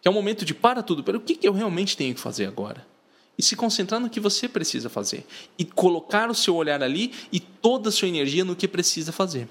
Que 0.00 0.08
é 0.08 0.10
o 0.10 0.14
momento 0.14 0.44
de 0.44 0.54
para 0.54 0.82
tudo. 0.82 1.02
Pera, 1.02 1.18
o 1.18 1.20
que, 1.20 1.34
que 1.34 1.48
eu 1.48 1.52
realmente 1.52 1.96
tenho 1.96 2.14
que 2.14 2.20
fazer 2.20 2.46
agora? 2.46 2.86
E 3.38 3.42
se 3.42 3.54
concentrar 3.54 4.00
no 4.00 4.08
que 4.08 4.20
você 4.20 4.48
precisa 4.48 4.88
fazer. 4.88 5.26
E 5.58 5.64
colocar 5.64 6.30
o 6.30 6.34
seu 6.34 6.54
olhar 6.54 6.82
ali 6.82 7.12
e 7.30 7.38
toda 7.38 7.88
a 7.90 7.92
sua 7.92 8.08
energia 8.08 8.44
no 8.44 8.56
que 8.56 8.66
precisa 8.66 9.12
fazer. 9.12 9.48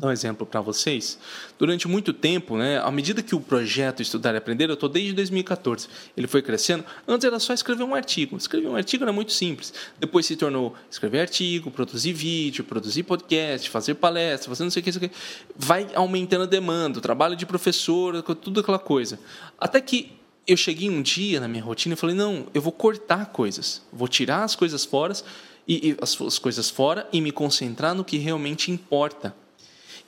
Dar 0.00 0.08
um 0.08 0.12
exemplo 0.12 0.46
para 0.46 0.62
vocês. 0.62 1.18
Durante 1.58 1.86
muito 1.86 2.14
tempo, 2.14 2.56
né, 2.56 2.80
à 2.82 2.90
medida 2.90 3.22
que 3.22 3.34
o 3.34 3.40
projeto 3.40 4.00
Estudar 4.00 4.32
e 4.34 4.38
Aprender, 4.38 4.70
eu 4.70 4.74
estou 4.74 4.88
desde 4.88 5.12
2014, 5.12 5.88
ele 6.16 6.26
foi 6.26 6.40
crescendo. 6.40 6.84
Antes 7.06 7.26
era 7.26 7.38
só 7.38 7.52
escrever 7.52 7.84
um 7.84 7.94
artigo. 7.94 8.36
Escrever 8.36 8.66
um 8.66 8.76
artigo 8.76 9.04
era 9.04 9.12
muito 9.12 9.32
simples. 9.32 9.74
Depois 9.98 10.24
se 10.24 10.36
tornou 10.36 10.74
escrever 10.90 11.20
artigo, 11.20 11.70
produzir 11.70 12.14
vídeo, 12.14 12.64
produzir 12.64 13.02
podcast, 13.02 13.68
fazer 13.68 13.94
palestra, 13.94 14.48
fazer 14.48 14.64
não 14.64 14.70
sei 14.70 14.80
o 14.80 14.84
que, 14.84 14.92
sei 14.92 15.06
o 15.06 15.08
que. 15.10 15.16
Vai 15.54 15.86
aumentando 15.94 16.44
a 16.44 16.46
demanda, 16.46 16.98
o 16.98 17.02
trabalho 17.02 17.36
de 17.36 17.44
professor, 17.44 18.22
tudo 18.22 18.60
aquela 18.60 18.78
coisa. 18.78 19.20
Até 19.58 19.82
que 19.82 20.12
eu 20.46 20.56
cheguei 20.56 20.88
um 20.88 21.02
dia 21.02 21.38
na 21.40 21.46
minha 21.46 21.62
rotina 21.62 21.92
e 21.92 21.96
falei: 21.96 22.16
não, 22.16 22.46
eu 22.54 22.62
vou 22.62 22.72
cortar 22.72 23.26
coisas, 23.26 23.82
vou 23.92 24.08
tirar 24.08 24.44
as 24.44 24.56
coisas 24.56 24.82
fora 24.82 25.12
e, 25.68 25.90
e 25.90 25.96
as, 26.00 26.18
as 26.22 26.38
coisas 26.38 26.70
fora 26.70 27.06
e 27.12 27.20
me 27.20 27.30
concentrar 27.30 27.94
no 27.94 28.02
que 28.02 28.16
realmente 28.16 28.70
importa. 28.70 29.34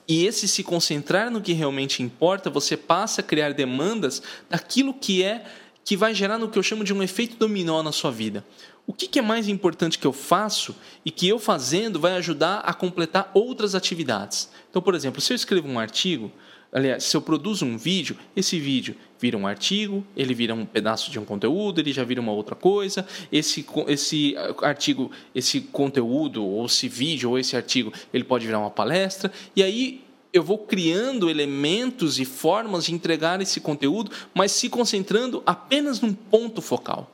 E 0.07 0.27
esse 0.27 0.49
se 0.49 0.63
concentrar 0.63 1.31
no 1.31 1.41
que 1.41 1.53
realmente 1.53 2.03
importa, 2.03 2.51
você 2.51 2.77
passa 2.77 3.21
a 3.21 3.25
criar 3.25 3.53
demandas 3.53 4.23
daquilo 4.51 4.93
que 4.93 5.23
é 5.23 5.45
que 5.85 5.97
vai 5.97 6.15
gerar 6.15 6.39
no 6.39 6.49
que 6.49 6.59
eu 6.59 6.63
chamo 6.63 6.85
de 6.85 6.93
um 6.93 7.03
efeito 7.03 7.37
dominó 7.37 7.83
na 7.83 7.93
sua 7.93 8.11
vida. 8.11 8.45
O 8.87 8.93
que, 8.93 9.19
é 9.19 9.23
mais 9.23 9.49
importante 9.49 9.99
que 9.99 10.07
eu 10.07 10.13
faço 10.13 10.75
e 11.05 11.11
que 11.11 11.29
eu 11.29 11.39
fazendo 11.39 12.01
vai 12.01 12.15
ajudar 12.15 12.59
a 12.59 12.75
completar 12.75 13.31
outras 13.33 13.75
atividades. 13.75 14.51
Então, 14.69 14.83
por 14.83 14.95
exemplo, 14.95 15.21
se 15.21 15.33
eu 15.33 15.37
escrevo 15.37 15.69
um 15.69 15.79
artigo, 15.79 16.33
aliás, 16.73 17.05
se 17.05 17.17
eu 17.17 17.21
produzo 17.21 17.67
um 17.67 17.77
vídeo, 17.77 18.17
esse 18.35 18.59
vídeo 18.59 18.97
vira 19.21 19.37
um 19.37 19.47
artigo, 19.47 20.05
ele 20.17 20.35
vira 20.35 20.55
um 20.55 20.65
pedaço 20.65 21.11
de 21.11 21.19
um 21.19 21.25
conteúdo, 21.25 21.81
ele 21.81 21.93
já 21.93 22.03
vira 22.03 22.21
uma 22.21 22.33
outra 22.33 22.57
coisa. 22.57 23.07
Esse, 23.31 23.65
esse 23.87 24.35
artigo, 24.63 25.11
esse 25.35 25.61
conteúdo, 25.61 26.45
ou 26.45 26.65
esse 26.67 26.89
vídeo, 26.89 27.31
ou 27.31 27.39
esse 27.39 27.55
artigo, 27.55 27.93
ele 28.13 28.25
pode 28.25 28.47
virar 28.47 28.59
uma 28.59 28.71
palestra. 28.71 29.31
E 29.55 29.63
aí 29.63 30.03
eu 30.33 30.43
vou 30.43 30.59
criando 30.59 31.29
elementos 31.29 32.19
e 32.19 32.25
formas 32.25 32.87
de 32.87 32.95
entregar 32.95 33.41
esse 33.43 33.61
conteúdo, 33.61 34.11
mas 34.35 34.51
se 34.53 34.69
concentrando 34.69 35.43
apenas 35.45 36.01
num 36.01 36.15
ponto 36.15 36.63
focal. 36.63 37.11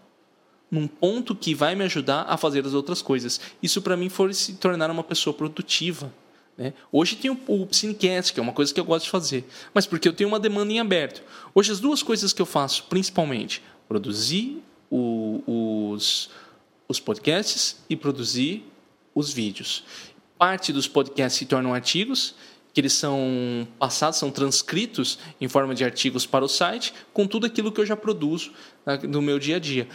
Num 0.70 0.86
ponto 0.86 1.34
que 1.34 1.54
vai 1.54 1.74
me 1.74 1.84
ajudar 1.84 2.22
a 2.28 2.36
fazer 2.36 2.64
as 2.64 2.74
outras 2.74 3.02
coisas. 3.02 3.40
Isso 3.62 3.82
para 3.82 3.96
mim 3.96 4.08
foi 4.08 4.32
se 4.34 4.54
tornar 4.54 4.90
uma 4.90 5.02
pessoa 5.02 5.34
produtiva. 5.34 6.12
Né? 6.58 6.74
Hoje 6.90 7.14
tem 7.14 7.30
o, 7.30 7.38
o 7.46 7.68
Cinecast, 7.70 8.34
que 8.34 8.40
é 8.40 8.42
uma 8.42 8.52
coisa 8.52 8.74
que 8.74 8.80
eu 8.80 8.84
gosto 8.84 9.04
de 9.04 9.10
fazer, 9.10 9.48
mas 9.72 9.86
porque 9.86 10.08
eu 10.08 10.12
tenho 10.12 10.28
uma 10.28 10.40
demanda 10.40 10.72
em 10.72 10.80
aberto. 10.80 11.22
Hoje, 11.54 11.70
as 11.70 11.78
duas 11.78 12.02
coisas 12.02 12.32
que 12.32 12.42
eu 12.42 12.46
faço, 12.46 12.84
principalmente, 12.90 13.62
produzir 13.86 14.60
o, 14.90 15.92
os, 15.94 16.28
os 16.88 16.98
podcasts 16.98 17.76
e 17.88 17.94
produzir 17.94 18.64
os 19.14 19.32
vídeos. 19.32 19.84
Parte 20.36 20.72
dos 20.72 20.88
podcasts 20.88 21.38
se 21.38 21.46
tornam 21.46 21.72
artigos, 21.72 22.34
que 22.74 22.80
eles 22.80 22.92
são 22.92 23.66
passados, 23.78 24.18
são 24.18 24.30
transcritos 24.30 25.18
em 25.40 25.48
forma 25.48 25.74
de 25.74 25.84
artigos 25.84 26.26
para 26.26 26.44
o 26.44 26.48
site, 26.48 26.92
com 27.12 27.26
tudo 27.26 27.46
aquilo 27.46 27.70
que 27.70 27.80
eu 27.80 27.86
já 27.86 27.96
produzo 27.96 28.52
né, 28.84 28.98
no 29.04 29.22
meu 29.22 29.38
dia 29.38 29.56
a 29.56 29.58
dia 29.60 29.88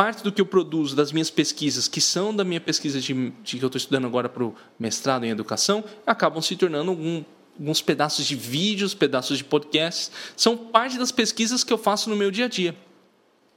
parte 0.00 0.24
do 0.24 0.32
que 0.32 0.40
eu 0.40 0.46
produzo 0.46 0.96
das 0.96 1.12
minhas 1.12 1.28
pesquisas, 1.28 1.86
que 1.86 2.00
são 2.00 2.34
da 2.34 2.42
minha 2.42 2.58
pesquisa 2.58 2.98
de, 2.98 3.12
de 3.44 3.58
que 3.58 3.62
eu 3.62 3.66
estou 3.66 3.76
estudando 3.76 4.06
agora 4.06 4.30
para 4.30 4.42
o 4.42 4.54
mestrado 4.78 5.26
em 5.26 5.28
educação, 5.28 5.84
acabam 6.06 6.40
se 6.40 6.56
tornando 6.56 6.90
algum, 6.90 7.22
alguns 7.58 7.82
pedaços 7.82 8.24
de 8.24 8.34
vídeos, 8.34 8.94
pedaços 8.94 9.36
de 9.36 9.44
podcasts, 9.44 10.10
são 10.34 10.56
parte 10.56 10.96
das 10.96 11.12
pesquisas 11.12 11.62
que 11.62 11.70
eu 11.70 11.76
faço 11.76 12.08
no 12.08 12.16
meu 12.16 12.30
dia 12.30 12.46
a 12.46 12.48
dia. 12.48 12.74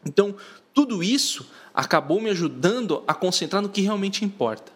Então, 0.05 0.35
tudo 0.73 1.01
isso 1.01 1.47
acabou 1.73 2.19
me 2.19 2.29
ajudando 2.29 3.05
a 3.07 3.13
concentrar 3.13 3.61
no 3.61 3.69
que 3.69 3.79
realmente 3.79 4.25
importa. 4.25 4.69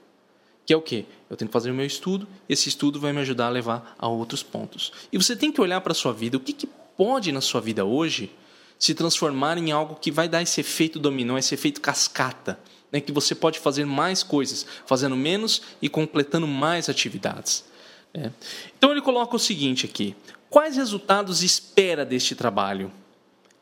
Que 0.65 0.71
é 0.71 0.77
o 0.77 0.81
quê? 0.81 1.03
Eu 1.29 1.35
tenho 1.35 1.49
que 1.49 1.53
fazer 1.53 1.71
o 1.71 1.75
meu 1.75 1.85
estudo, 1.85 2.25
esse 2.47 2.69
estudo 2.69 2.97
vai 2.97 3.11
me 3.11 3.19
ajudar 3.19 3.47
a 3.47 3.49
levar 3.49 3.93
a 3.99 4.07
outros 4.07 4.41
pontos. 4.41 4.93
E 5.11 5.17
você 5.17 5.35
tem 5.35 5.51
que 5.51 5.59
olhar 5.59 5.81
para 5.81 5.91
a 5.91 5.95
sua 5.95 6.13
vida, 6.13 6.37
o 6.37 6.39
que, 6.39 6.53
que 6.53 6.69
pode 6.95 7.29
na 7.33 7.41
sua 7.41 7.59
vida 7.59 7.83
hoje 7.83 8.31
se 8.79 8.93
transformar 8.93 9.57
em 9.57 9.71
algo 9.71 9.95
que 9.95 10.11
vai 10.11 10.27
dar 10.27 10.41
esse 10.41 10.61
efeito 10.61 10.99
dominó, 10.99 11.37
esse 11.37 11.53
efeito 11.53 11.81
cascata, 11.81 12.59
né? 12.91 13.01
que 13.01 13.11
você 13.11 13.33
pode 13.33 13.59
fazer 13.59 13.85
mais 13.85 14.23
coisas, 14.23 14.65
fazendo 14.85 15.15
menos 15.15 15.61
e 15.81 15.89
completando 15.89 16.47
mais 16.47 16.89
atividades. 16.89 17.65
Né? 18.13 18.31
Então 18.77 18.91
ele 18.91 19.01
coloca 19.01 19.35
o 19.35 19.39
seguinte 19.39 19.85
aqui: 19.85 20.15
quais 20.49 20.75
resultados 20.75 21.43
espera 21.43 22.05
deste 22.05 22.35
trabalho? 22.35 22.91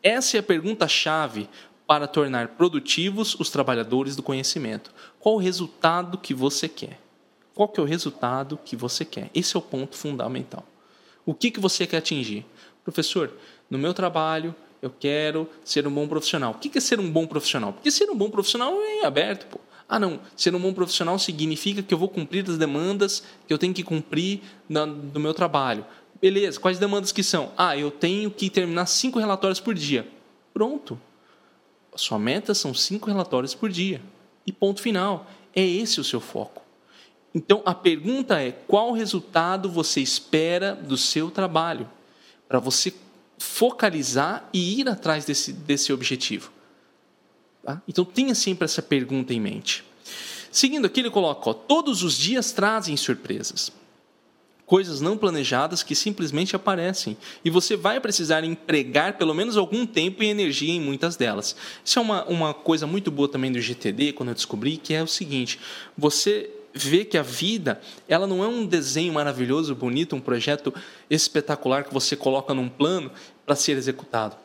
Essa 0.03 0.37
é 0.37 0.39
a 0.39 0.43
pergunta-chave 0.43 1.49
para 1.87 2.07
tornar 2.07 2.49
produtivos 2.49 3.35
os 3.39 3.49
trabalhadores 3.49 4.15
do 4.15 4.23
conhecimento. 4.23 4.93
Qual 5.19 5.35
o 5.35 5.39
resultado 5.39 6.17
que 6.17 6.33
você 6.33 6.67
quer? 6.67 6.99
Qual 7.53 7.69
que 7.69 7.79
é 7.79 7.83
o 7.83 7.85
resultado 7.85 8.59
que 8.63 8.75
você 8.75 9.05
quer? 9.05 9.29
Esse 9.33 9.55
é 9.55 9.59
o 9.59 9.61
ponto 9.61 9.95
fundamental. 9.95 10.65
O 11.25 11.33
que, 11.33 11.49
que 11.49 11.59
você 11.59 11.87
quer 11.87 11.97
atingir? 11.97 12.45
Professor, 12.83 13.31
no 13.69 13.77
meu 13.77 13.93
trabalho 13.93 14.53
eu 14.85 14.93
quero 14.99 15.49
ser 15.63 15.87
um 15.87 15.91
bom 15.91 16.07
profissional. 16.07 16.51
O 16.51 16.55
que 16.55 16.77
é 16.77 16.81
ser 16.81 16.99
um 16.99 17.09
bom 17.09 17.25
profissional? 17.25 17.73
Porque 17.73 17.89
ser 17.91 18.09
um 18.09 18.15
bom 18.15 18.29
profissional 18.29 18.73
é 18.81 19.01
em 19.01 19.05
aberto, 19.05 19.47
pô. 19.47 19.59
Ah, 19.87 19.99
não. 19.99 20.19
Ser 20.35 20.53
um 20.55 20.59
bom 20.59 20.73
profissional 20.73 21.17
significa 21.19 21.83
que 21.83 21.93
eu 21.93 21.97
vou 21.97 22.09
cumprir 22.09 22.49
as 22.49 22.57
demandas 22.57 23.23
que 23.47 23.53
eu 23.53 23.57
tenho 23.57 23.73
que 23.73 23.83
cumprir 23.83 24.41
no, 24.67 24.85
no 24.85 25.19
meu 25.19 25.33
trabalho. 25.33 25.85
Beleza, 26.21 26.59
quais 26.59 26.79
demandas 26.79 27.11
que 27.11 27.21
são? 27.21 27.51
Ah, 27.57 27.77
eu 27.77 27.91
tenho 27.91 28.31
que 28.31 28.49
terminar 28.49 28.85
cinco 28.87 29.19
relatórios 29.19 29.59
por 29.59 29.75
dia. 29.75 30.07
Pronto. 30.53 30.99
A 31.93 31.97
sua 31.97 32.17
meta 32.17 32.53
são 32.53 32.73
cinco 32.73 33.07
relatórios 33.07 33.53
por 33.53 33.69
dia. 33.69 34.01
E 34.45 34.51
ponto 34.51 34.81
final. 34.81 35.27
É 35.55 35.65
esse 35.65 36.01
o 36.01 36.03
seu 36.03 36.19
foco. 36.19 36.61
Então, 37.33 37.61
a 37.65 37.73
pergunta 37.73 38.41
é: 38.41 38.51
qual 38.51 38.91
resultado 38.91 39.69
você 39.69 40.01
espera 40.01 40.75
do 40.75 40.97
seu 40.97 41.31
trabalho? 41.31 41.89
Para 42.47 42.59
você 42.59 42.93
focalizar 43.37 44.47
e 44.53 44.79
ir 44.79 44.89
atrás 44.89 45.25
desse, 45.25 45.51
desse 45.53 45.91
objetivo. 45.91 46.51
Tá? 47.63 47.81
Então 47.87 48.05
tenha 48.05 48.35
sempre 48.35 48.65
essa 48.65 48.81
pergunta 48.81 49.33
em 49.33 49.39
mente. 49.39 49.83
Seguindo 50.51 50.85
aqui, 50.85 51.01
ele 51.01 51.09
coloca: 51.09 51.49
ó, 51.49 51.53
todos 51.53 52.03
os 52.03 52.17
dias 52.17 52.51
trazem 52.51 52.95
surpresas. 52.95 53.71
Coisas 54.65 54.99
não 54.99 55.15
planejadas 55.15 55.83
que 55.83 55.93
simplesmente 55.93 56.55
aparecem. 56.55 57.15
E 57.43 57.51
você 57.51 57.75
vai 57.75 57.99
precisar 57.99 58.43
empregar 58.43 59.15
pelo 59.15 59.33
menos 59.33 59.57
algum 59.57 59.85
tempo 59.85 60.23
e 60.23 60.27
energia 60.27 60.73
em 60.73 60.81
muitas 60.81 61.15
delas. 61.15 61.55
Isso 61.83 61.99
é 61.99 62.01
uma, 62.01 62.25
uma 62.25 62.53
coisa 62.53 62.87
muito 62.87 63.11
boa 63.11 63.27
também 63.27 63.51
do 63.51 63.61
GTD, 63.61 64.13
quando 64.13 64.29
eu 64.29 64.35
descobri, 64.35 64.77
que 64.77 64.93
é 64.93 65.03
o 65.03 65.07
seguinte: 65.07 65.59
você 65.95 66.49
vê 66.75 67.05
que 67.05 67.17
a 67.17 67.23
vida 67.23 67.81
ela 68.07 68.27
não 68.27 68.43
é 68.43 68.47
um 68.47 68.65
desenho 68.65 69.13
maravilhoso, 69.13 69.73
bonito, 69.73 70.15
um 70.15 70.19
projeto 70.19 70.73
espetacular 71.09 71.85
que 71.85 71.93
você 71.93 72.15
coloca 72.15 72.53
num 72.53 72.67
plano 72.67 73.09
para 73.45 73.55
ser 73.55 73.77
executado. 73.77 74.35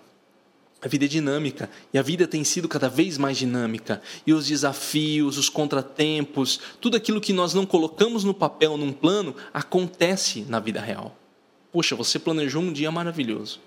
A 0.82 0.88
vida 0.88 1.04
é 1.04 1.08
dinâmica 1.08 1.68
e 1.92 1.98
a 1.98 2.02
vida 2.02 2.26
tem 2.26 2.42
sido 2.42 2.66
cada 2.66 2.88
vez 2.88 3.18
mais 3.18 3.36
dinâmica. 3.36 4.00
E 4.26 4.32
os 4.32 4.46
desafios, 4.46 5.36
os 5.36 5.48
contratempos, 5.50 6.58
tudo 6.80 6.96
aquilo 6.96 7.20
que 7.20 7.34
nós 7.34 7.52
não 7.52 7.66
colocamos 7.66 8.24
no 8.24 8.32
papel, 8.32 8.78
num 8.78 8.92
plano, 8.92 9.34
acontece 9.52 10.46
na 10.48 10.58
vida 10.58 10.80
real. 10.80 11.14
Poxa, 11.70 11.94
você 11.94 12.18
planejou 12.18 12.62
um 12.62 12.72
dia 12.72 12.90
maravilhoso. 12.90 13.60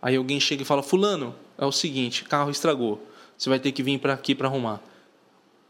Aí 0.00 0.14
alguém 0.14 0.38
chega 0.38 0.62
e 0.62 0.64
fala: 0.64 0.82
Fulano, 0.82 1.34
é 1.58 1.64
o 1.64 1.72
seguinte, 1.72 2.24
carro 2.24 2.50
estragou. 2.50 3.04
Você 3.36 3.48
vai 3.48 3.58
ter 3.58 3.72
que 3.72 3.82
vir 3.82 3.98
para 3.98 4.12
aqui 4.12 4.34
para 4.34 4.46
arrumar. 4.46 4.80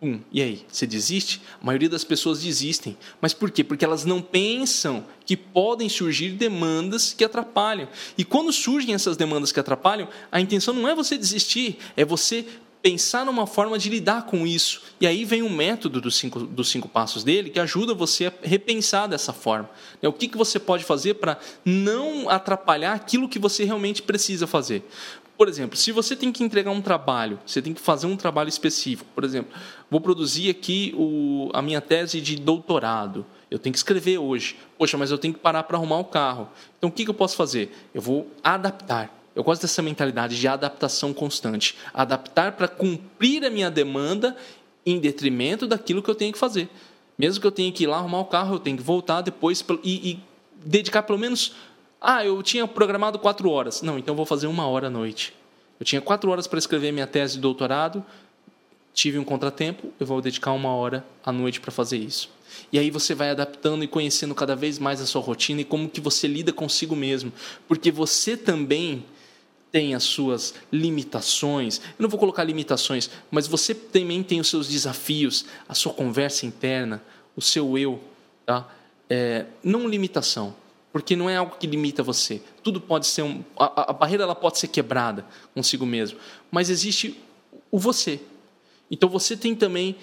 Um, 0.02 0.18
e 0.32 0.42
aí, 0.42 0.66
você 0.68 0.84
desiste? 0.84 1.40
A 1.60 1.64
maioria 1.64 1.88
das 1.88 2.02
pessoas 2.02 2.42
desistem. 2.42 2.96
Mas 3.20 3.32
por 3.32 3.52
quê? 3.52 3.62
Porque 3.62 3.84
elas 3.84 4.04
não 4.04 4.20
pensam 4.20 5.06
que 5.24 5.36
podem 5.36 5.88
surgir 5.88 6.30
demandas 6.30 7.14
que 7.14 7.22
atrapalham. 7.22 7.88
E 8.18 8.24
quando 8.24 8.52
surgem 8.52 8.94
essas 8.94 9.16
demandas 9.16 9.52
que 9.52 9.60
atrapalham, 9.60 10.08
a 10.32 10.40
intenção 10.40 10.74
não 10.74 10.88
é 10.88 10.94
você 10.94 11.16
desistir, 11.16 11.78
é 11.96 12.04
você 12.04 12.44
pensar 12.82 13.24
numa 13.24 13.46
forma 13.46 13.78
de 13.78 13.88
lidar 13.88 14.26
com 14.26 14.44
isso. 14.44 14.82
E 15.00 15.06
aí 15.06 15.24
vem 15.24 15.42
o 15.42 15.48
método 15.48 16.00
dos 16.00 16.16
cinco, 16.16 16.40
dos 16.40 16.68
cinco 16.68 16.88
passos 16.88 17.22
dele 17.22 17.48
que 17.48 17.60
ajuda 17.60 17.94
você 17.94 18.26
a 18.26 18.32
repensar 18.42 19.06
dessa 19.06 19.32
forma. 19.32 19.70
É 20.02 20.08
o 20.08 20.12
que, 20.12 20.26
que 20.26 20.36
você 20.36 20.58
pode 20.58 20.82
fazer 20.82 21.14
para 21.14 21.38
não 21.64 22.28
atrapalhar 22.28 22.92
aquilo 22.94 23.28
que 23.28 23.38
você 23.38 23.62
realmente 23.62 24.02
precisa 24.02 24.48
fazer. 24.48 24.82
Por 25.36 25.48
exemplo, 25.48 25.76
se 25.76 25.90
você 25.90 26.14
tem 26.14 26.30
que 26.30 26.44
entregar 26.44 26.70
um 26.70 26.80
trabalho, 26.80 27.38
você 27.44 27.60
tem 27.60 27.74
que 27.74 27.80
fazer 27.80 28.06
um 28.06 28.16
trabalho 28.16 28.48
específico. 28.48 29.10
Por 29.14 29.24
exemplo, 29.24 29.52
vou 29.90 30.00
produzir 30.00 30.50
aqui 30.50 30.94
o, 30.96 31.50
a 31.52 31.60
minha 31.60 31.80
tese 31.80 32.20
de 32.20 32.36
doutorado. 32.36 33.26
Eu 33.50 33.58
tenho 33.58 33.72
que 33.72 33.78
escrever 33.78 34.18
hoje. 34.18 34.56
Poxa, 34.78 34.96
mas 34.96 35.10
eu 35.10 35.18
tenho 35.18 35.34
que 35.34 35.40
parar 35.40 35.64
para 35.64 35.76
arrumar 35.76 35.98
o 35.98 36.04
carro. 36.04 36.48
Então, 36.78 36.88
o 36.88 36.92
que, 36.92 37.04
que 37.04 37.10
eu 37.10 37.14
posso 37.14 37.36
fazer? 37.36 37.74
Eu 37.92 38.00
vou 38.00 38.30
adaptar. 38.42 39.14
Eu 39.34 39.42
gosto 39.42 39.62
dessa 39.62 39.82
mentalidade 39.82 40.38
de 40.38 40.46
adaptação 40.46 41.12
constante. 41.12 41.76
Adaptar 41.92 42.52
para 42.52 42.68
cumprir 42.68 43.44
a 43.44 43.50
minha 43.50 43.70
demanda 43.70 44.36
em 44.84 44.98
detrimento 44.98 45.66
daquilo 45.66 46.02
que 46.02 46.10
eu 46.10 46.14
tenho 46.14 46.32
que 46.32 46.38
fazer. 46.38 46.68
Mesmo 47.16 47.40
que 47.40 47.46
eu 47.46 47.52
tenha 47.52 47.70
que 47.72 47.84
ir 47.84 47.86
lá 47.86 47.98
arrumar 47.98 48.20
o 48.20 48.24
carro, 48.26 48.56
eu 48.56 48.58
tenho 48.58 48.76
que 48.76 48.82
voltar 48.82 49.22
depois 49.22 49.64
e, 49.82 50.10
e 50.10 50.20
dedicar 50.64 51.02
pelo 51.02 51.18
menos 51.18 51.54
ah, 52.02 52.24
eu 52.24 52.42
tinha 52.42 52.66
programado 52.66 53.18
quatro 53.18 53.48
horas. 53.48 53.80
Não, 53.80 53.96
então 53.96 54.16
vou 54.16 54.26
fazer 54.26 54.48
uma 54.48 54.66
hora 54.66 54.88
à 54.88 54.90
noite. 54.90 55.32
Eu 55.78 55.86
tinha 55.86 56.00
quatro 56.00 56.30
horas 56.30 56.48
para 56.48 56.58
escrever 56.58 56.92
minha 56.92 57.06
tese 57.06 57.34
de 57.34 57.40
doutorado. 57.40 58.04
tive 58.92 59.18
um 59.18 59.24
contratempo, 59.24 59.92
eu 59.98 60.06
vou 60.06 60.20
dedicar 60.20 60.52
uma 60.52 60.74
hora 60.74 61.06
à 61.24 61.30
noite 61.30 61.60
para 61.60 61.70
fazer 61.70 61.96
isso. 61.96 62.28
E 62.72 62.78
aí 62.78 62.90
você 62.90 63.14
vai 63.14 63.30
adaptando 63.30 63.84
e 63.84 63.88
conhecendo 63.88 64.34
cada 64.34 64.54
vez 64.56 64.78
mais 64.78 65.00
a 65.00 65.06
sua 65.06 65.22
rotina 65.22 65.60
e 65.60 65.64
como 65.64 65.88
que 65.88 66.00
você 66.00 66.26
lida 66.26 66.52
consigo 66.52 66.94
mesmo, 66.94 67.32
porque 67.66 67.90
você 67.90 68.36
também 68.36 69.04
tem 69.70 69.94
as 69.94 70.02
suas 70.02 70.54
limitações. 70.70 71.78
Eu 71.78 72.02
não 72.02 72.08
vou 72.08 72.20
colocar 72.20 72.44
limitações, 72.44 73.08
mas 73.30 73.46
você 73.46 73.74
também 73.74 74.22
tem 74.22 74.40
os 74.40 74.48
seus 74.48 74.68
desafios, 74.68 75.46
a 75.68 75.74
sua 75.74 75.94
conversa 75.94 76.44
interna, 76.44 77.02
o 77.34 77.40
seu 77.40 77.78
eu, 77.78 77.98
tá? 78.44 78.68
É, 79.08 79.46
não 79.64 79.88
limitação, 79.88 80.54
porque 80.92 81.16
não 81.16 81.28
é 81.28 81.36
algo 81.36 81.56
que 81.58 81.66
limita 81.66 82.02
você. 82.02 82.42
Tudo 82.62 82.80
pode 82.80 83.06
ser 83.06 83.22
um, 83.22 83.42
a, 83.58 83.90
a 83.90 83.92
barreira 83.92 84.24
ela 84.24 84.34
pode 84.34 84.58
ser 84.58 84.68
quebrada 84.68 85.24
consigo 85.54 85.86
mesmo, 85.86 86.18
mas 86.50 86.68
existe 86.68 87.18
o 87.70 87.78
você. 87.78 88.20
Então 88.90 89.08
você 89.08 89.36
tem 89.36 89.54
também 89.54 89.96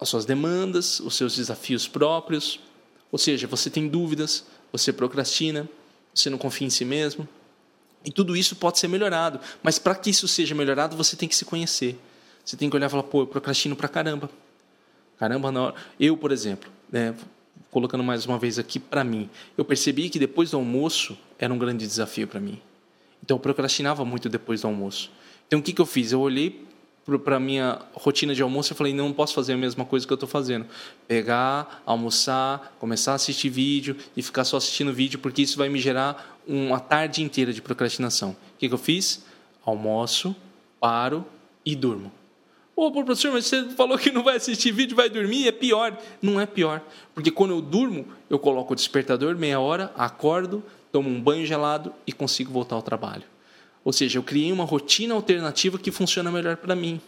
as 0.00 0.08
suas 0.08 0.24
demandas, 0.24 1.00
os 1.00 1.14
seus 1.14 1.36
desafios 1.36 1.86
próprios. 1.86 2.60
Ou 3.10 3.18
seja, 3.18 3.46
você 3.46 3.70
tem 3.70 3.88
dúvidas, 3.88 4.44
você 4.72 4.92
procrastina, 4.92 5.68
você 6.12 6.28
não 6.28 6.36
confia 6.36 6.66
em 6.66 6.70
si 6.70 6.84
mesmo. 6.84 7.26
E 8.04 8.10
tudo 8.10 8.36
isso 8.36 8.56
pode 8.56 8.78
ser 8.78 8.88
melhorado. 8.88 9.40
Mas 9.62 9.78
para 9.78 9.94
que 9.94 10.10
isso 10.10 10.28
seja 10.28 10.54
melhorado, 10.54 10.96
você 10.96 11.16
tem 11.16 11.28
que 11.28 11.36
se 11.36 11.44
conhecer. 11.44 11.98
Você 12.44 12.56
tem 12.56 12.68
que 12.68 12.76
olhar 12.76 12.86
e 12.86 12.90
falar, 12.90 13.02
pô, 13.04 13.22
eu 13.22 13.26
procrastino 13.26 13.74
pra 13.74 13.88
caramba. 13.88 14.30
Caramba, 15.18 15.50
não. 15.50 15.74
Eu, 15.98 16.16
por 16.16 16.30
exemplo, 16.30 16.70
né, 16.90 17.14
colocando 17.70 18.02
mais 18.02 18.26
uma 18.26 18.38
vez 18.38 18.58
aqui 18.58 18.78
para 18.78 19.04
mim, 19.04 19.28
eu 19.56 19.64
percebi 19.64 20.08
que 20.08 20.18
depois 20.18 20.50
do 20.50 20.56
almoço 20.56 21.16
era 21.38 21.52
um 21.52 21.58
grande 21.58 21.86
desafio 21.86 22.26
para 22.26 22.40
mim. 22.40 22.60
Então 23.22 23.36
eu 23.36 23.40
procrastinava 23.40 24.04
muito 24.04 24.28
depois 24.28 24.62
do 24.62 24.68
almoço. 24.68 25.10
Então 25.46 25.60
o 25.60 25.62
que, 25.62 25.72
que 25.72 25.80
eu 25.80 25.86
fiz? 25.86 26.12
Eu 26.12 26.20
olhei 26.20 26.64
para 27.24 27.38
minha 27.38 27.80
rotina 27.92 28.34
de 28.34 28.42
almoço, 28.42 28.72
eu 28.72 28.76
falei, 28.76 28.92
não 28.92 29.12
posso 29.12 29.32
fazer 29.32 29.52
a 29.52 29.56
mesma 29.56 29.84
coisa 29.84 30.04
que 30.04 30.12
eu 30.12 30.16
estou 30.16 30.28
fazendo. 30.28 30.66
Pegar, 31.06 31.82
almoçar, 31.86 32.74
começar 32.80 33.12
a 33.12 33.14
assistir 33.14 33.48
vídeo 33.48 33.96
e 34.16 34.22
ficar 34.22 34.44
só 34.44 34.56
assistindo 34.56 34.92
vídeo, 34.92 35.18
porque 35.20 35.42
isso 35.42 35.56
vai 35.56 35.68
me 35.68 35.78
gerar 35.78 36.40
uma 36.46 36.80
tarde 36.80 37.22
inteira 37.22 37.52
de 37.52 37.62
procrastinação. 37.62 38.30
O 38.30 38.58
que, 38.58 38.68
que 38.68 38.74
eu 38.74 38.78
fiz? 38.78 39.24
Almoço, 39.64 40.34
paro 40.80 41.24
e 41.64 41.76
durmo. 41.76 42.10
Ô, 42.76 42.92
professor, 42.92 43.32
mas 43.32 43.46
você 43.46 43.70
falou 43.70 43.96
que 43.96 44.12
não 44.12 44.22
vai 44.22 44.36
assistir 44.36 44.70
vídeo, 44.70 44.94
vai 44.94 45.08
dormir, 45.08 45.48
é 45.48 45.52
pior. 45.52 45.96
Não 46.20 46.38
é 46.38 46.44
pior, 46.44 46.82
porque 47.14 47.30
quando 47.30 47.52
eu 47.52 47.62
durmo, 47.62 48.06
eu 48.28 48.38
coloco 48.38 48.74
o 48.74 48.76
despertador, 48.76 49.34
meia 49.34 49.58
hora, 49.58 49.90
acordo, 49.96 50.62
tomo 50.92 51.08
um 51.08 51.18
banho 51.18 51.46
gelado 51.46 51.90
e 52.06 52.12
consigo 52.12 52.52
voltar 52.52 52.76
ao 52.76 52.82
trabalho. 52.82 53.22
Ou 53.82 53.94
seja, 53.94 54.18
eu 54.18 54.22
criei 54.22 54.52
uma 54.52 54.64
rotina 54.64 55.14
alternativa 55.14 55.78
que 55.78 55.90
funciona 55.90 56.30
melhor 56.30 56.58
para 56.58 56.76
mim. 56.76 57.00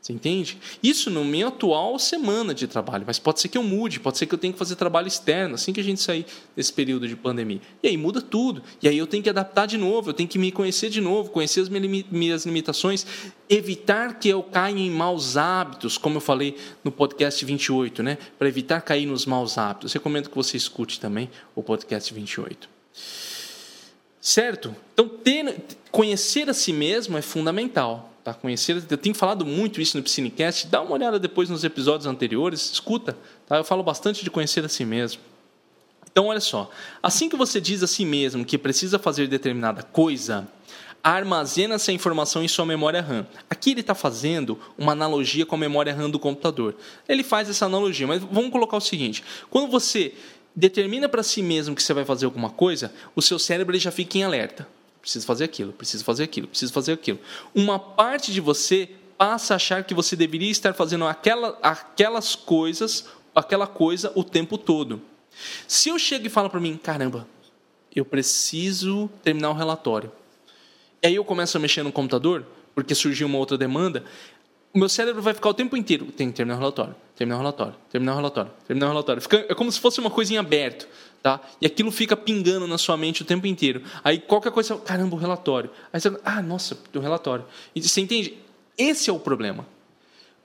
Você 0.00 0.14
entende? 0.14 0.58
Isso 0.82 1.10
no 1.10 1.22
minha 1.24 1.48
atual 1.48 1.98
semana 1.98 2.54
de 2.54 2.66
trabalho, 2.66 3.04
mas 3.06 3.18
pode 3.18 3.38
ser 3.38 3.48
que 3.48 3.58
eu 3.58 3.62
mude, 3.62 4.00
pode 4.00 4.16
ser 4.16 4.24
que 4.24 4.34
eu 4.34 4.38
tenha 4.38 4.50
que 4.50 4.58
fazer 4.58 4.74
trabalho 4.74 5.06
externo 5.06 5.56
assim 5.56 5.74
que 5.74 5.80
a 5.80 5.84
gente 5.84 6.00
sair 6.00 6.24
desse 6.56 6.72
período 6.72 7.06
de 7.06 7.14
pandemia. 7.14 7.60
E 7.82 7.88
aí 7.88 7.96
muda 7.98 8.22
tudo. 8.22 8.62
E 8.80 8.88
aí 8.88 8.96
eu 8.96 9.06
tenho 9.06 9.22
que 9.22 9.28
adaptar 9.28 9.66
de 9.66 9.76
novo, 9.76 10.08
eu 10.08 10.14
tenho 10.14 10.28
que 10.28 10.38
me 10.38 10.50
conhecer 10.50 10.88
de 10.88 11.02
novo, 11.02 11.30
conhecer 11.30 11.60
as 11.60 11.68
minhas 11.68 12.46
limitações, 12.46 13.06
evitar 13.46 14.18
que 14.18 14.30
eu 14.30 14.42
caia 14.42 14.78
em 14.78 14.90
maus 14.90 15.36
hábitos, 15.36 15.98
como 15.98 16.16
eu 16.16 16.20
falei 16.20 16.56
no 16.82 16.90
podcast 16.90 17.44
28, 17.44 18.02
né? 18.02 18.16
Para 18.38 18.48
evitar 18.48 18.80
cair 18.80 19.04
nos 19.04 19.26
maus 19.26 19.58
hábitos. 19.58 19.92
Recomendo 19.92 20.30
que 20.30 20.36
você 20.36 20.56
escute 20.56 20.98
também 20.98 21.28
o 21.54 21.62
podcast 21.62 22.12
28. 22.14 22.70
Certo? 24.18 24.74
Então, 24.94 25.08
ter, 25.08 25.56
conhecer 25.90 26.48
a 26.48 26.54
si 26.54 26.72
mesmo 26.72 27.18
é 27.18 27.22
fundamental. 27.22 28.09
Tá? 28.22 28.34
Conhecer, 28.34 28.82
eu 28.90 28.98
tenho 28.98 29.14
falado 29.14 29.46
muito 29.46 29.80
isso 29.80 29.96
no 29.96 30.02
Piscinecast. 30.02 30.66
Dá 30.66 30.82
uma 30.82 30.92
olhada 30.92 31.18
depois 31.18 31.48
nos 31.48 31.64
episódios 31.64 32.06
anteriores, 32.06 32.70
escuta. 32.72 33.16
Tá? 33.46 33.56
Eu 33.56 33.64
falo 33.64 33.82
bastante 33.82 34.22
de 34.22 34.30
conhecer 34.30 34.64
a 34.64 34.68
si 34.68 34.84
mesmo. 34.84 35.20
Então, 36.10 36.26
olha 36.26 36.40
só. 36.40 36.70
Assim 37.02 37.28
que 37.28 37.36
você 37.36 37.60
diz 37.60 37.82
a 37.82 37.86
si 37.86 38.04
mesmo 38.04 38.44
que 38.44 38.58
precisa 38.58 38.98
fazer 38.98 39.26
determinada 39.28 39.82
coisa, 39.82 40.46
armazena 41.02 41.76
essa 41.76 41.92
informação 41.92 42.42
em 42.42 42.48
sua 42.48 42.66
memória 42.66 43.00
RAM. 43.00 43.26
Aqui 43.48 43.70
ele 43.70 43.80
está 43.80 43.94
fazendo 43.94 44.58
uma 44.76 44.92
analogia 44.92 45.46
com 45.46 45.54
a 45.54 45.58
memória 45.58 45.94
RAM 45.94 46.10
do 46.10 46.18
computador. 46.18 46.76
Ele 47.08 47.22
faz 47.22 47.48
essa 47.48 47.66
analogia, 47.66 48.06
mas 48.06 48.20
vamos 48.20 48.50
colocar 48.50 48.76
o 48.76 48.80
seguinte: 48.80 49.24
quando 49.48 49.70
você 49.70 50.12
determina 50.54 51.08
para 51.08 51.22
si 51.22 51.42
mesmo 51.42 51.74
que 51.74 51.82
você 51.82 51.94
vai 51.94 52.04
fazer 52.04 52.26
alguma 52.26 52.50
coisa, 52.50 52.92
o 53.14 53.22
seu 53.22 53.38
cérebro 53.38 53.78
já 53.78 53.90
fica 53.90 54.18
em 54.18 54.24
alerta. 54.24 54.66
Preciso 55.00 55.26
fazer 55.26 55.44
aquilo, 55.44 55.72
preciso 55.72 56.04
fazer 56.04 56.24
aquilo, 56.24 56.46
preciso 56.48 56.72
fazer 56.72 56.92
aquilo. 56.92 57.18
Uma 57.54 57.78
parte 57.78 58.32
de 58.32 58.40
você 58.40 58.88
passa 59.16 59.54
a 59.54 59.56
achar 59.56 59.84
que 59.84 59.94
você 59.94 60.16
deveria 60.16 60.50
estar 60.50 60.74
fazendo 60.74 61.06
aquela, 61.06 61.58
aquelas 61.62 62.34
coisas, 62.34 63.06
aquela 63.34 63.66
coisa 63.66 64.12
o 64.14 64.24
tempo 64.24 64.56
todo. 64.56 65.00
Se 65.66 65.88
eu 65.88 65.98
chego 65.98 66.26
e 66.26 66.30
falo 66.30 66.50
para 66.50 66.60
mim, 66.60 66.76
caramba, 66.76 67.26
eu 67.94 68.04
preciso 68.04 69.10
terminar 69.22 69.50
o 69.50 69.54
relatório. 69.54 70.12
E 71.02 71.06
aí 71.06 71.14
eu 71.14 71.24
começo 71.24 71.56
a 71.56 71.60
mexer 71.60 71.82
no 71.82 71.92
computador, 71.92 72.44
porque 72.74 72.94
surgiu 72.94 73.26
uma 73.26 73.38
outra 73.38 73.56
demanda, 73.56 74.04
o 74.72 74.78
meu 74.78 74.88
cérebro 74.88 75.20
vai 75.20 75.34
ficar 75.34 75.48
o 75.48 75.54
tempo 75.54 75.76
inteiro. 75.76 76.06
Tem 76.12 76.30
que 76.30 76.36
terminar 76.36 76.56
o 76.56 76.58
relatório, 76.60 76.94
terminar 77.16 77.36
o 77.36 77.38
relatório, 77.40 77.74
terminar 77.90 78.12
o 78.12 78.16
relatório, 78.16 78.52
terminar 78.66 78.86
o 78.86 78.90
relatório. 78.90 79.22
Fica, 79.22 79.46
é 79.48 79.54
como 79.54 79.70
se 79.70 79.80
fosse 79.80 79.98
uma 79.98 80.10
coisinha 80.10 80.40
aberta, 80.40 80.86
tá? 81.22 81.40
E 81.60 81.66
aquilo 81.66 81.90
fica 81.90 82.16
pingando 82.16 82.66
na 82.66 82.78
sua 82.78 82.96
mente 82.96 83.22
o 83.22 83.24
tempo 83.24 83.46
inteiro. 83.46 83.82
Aí 84.02 84.18
qualquer 84.18 84.52
coisa, 84.52 84.76
caramba, 84.78 85.16
o 85.16 85.18
relatório. 85.18 85.70
Aí 85.92 86.00
você, 86.00 86.16
ah, 86.24 86.42
nossa, 86.42 86.78
o 86.94 86.98
relatório. 86.98 87.44
E 87.74 87.82
você 87.82 88.00
entende? 88.00 88.38
Esse 88.76 89.10
é 89.10 89.12
o 89.12 89.18
problema. 89.18 89.66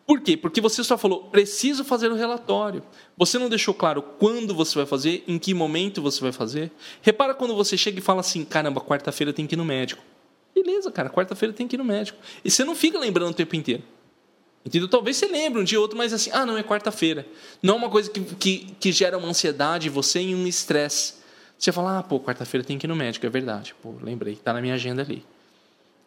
Por 0.06 0.22
quê? 0.22 0.38
Porque 0.38 0.62
você 0.62 0.84
só 0.84 0.98
falou, 0.98 1.24
preciso 1.24 1.84
fazer 1.84 2.12
o 2.12 2.16
relatório. 2.16 2.84
Você 3.18 3.40
não 3.40 3.50
deixou 3.50 3.74
claro 3.74 4.04
quando 4.04 4.54
você 4.54 4.76
vai 4.76 4.86
fazer, 4.86 5.24
em 5.28 5.40
que 5.40 5.54
momento 5.54 6.02
você 6.02 6.22
vai 6.22 6.32
fazer. 6.32 6.72
Repara 7.02 7.34
quando 7.34 7.56
você 7.56 7.76
chega 7.76 7.98
e 7.98 8.02
fala 8.02 8.20
assim, 8.20 8.46
caramba, 8.46 8.80
quarta-feira 8.82 9.34
tem 9.34 9.48
que 9.48 9.56
ir 9.56 9.58
no 9.58 9.66
médico. 9.66 10.04
Beleza, 10.54 10.92
cara, 10.92 11.10
quarta-feira 11.10 11.54
tem 11.54 11.68
que 11.68 11.76
ir 11.76 11.80
no 11.80 11.84
médico. 11.84 12.20
E 12.44 12.52
você 12.52 12.64
não 12.64 12.76
fica 12.76 13.00
lembrando 13.00 13.32
o 13.32 13.34
tempo 13.34 13.56
inteiro. 13.56 13.82
Entendeu? 14.66 14.88
Talvez 14.88 15.18
você 15.18 15.28
lembre 15.28 15.62
um 15.62 15.64
dia 15.64 15.78
ou 15.78 15.84
outro, 15.84 15.96
mas 15.96 16.12
assim, 16.12 16.32
ah, 16.34 16.46
não, 16.46 16.58
é 16.58 16.64
quarta-feira. 16.64 17.28
Não 17.62 17.76
é 17.76 17.78
uma 17.78 17.90
coisa 17.90 18.10
que, 18.10 18.20
que, 18.20 18.76
que 18.80 18.92
gera 18.92 19.16
uma 19.18 19.28
ansiedade 19.28 19.88
em 19.88 19.92
você 19.92 20.22
e 20.22 20.34
um 20.34 20.48
estresse. 20.48 21.14
Você 21.58 21.72
fala, 21.72 22.00
ah, 22.00 22.04
pô, 22.04 22.20
quarta-feira 22.20 22.66
tem 22.66 22.78
que 22.78 22.88
ir 22.88 22.90
no 22.90 22.96
médico, 22.96 23.26
é 23.28 23.30
verdade. 23.30 23.76
Pô, 23.82 23.94
lembrei, 24.02 24.34
está 24.34 24.52
na 24.52 24.62
minha 24.62 24.74
agenda 24.74 25.04
ali. 25.04 25.24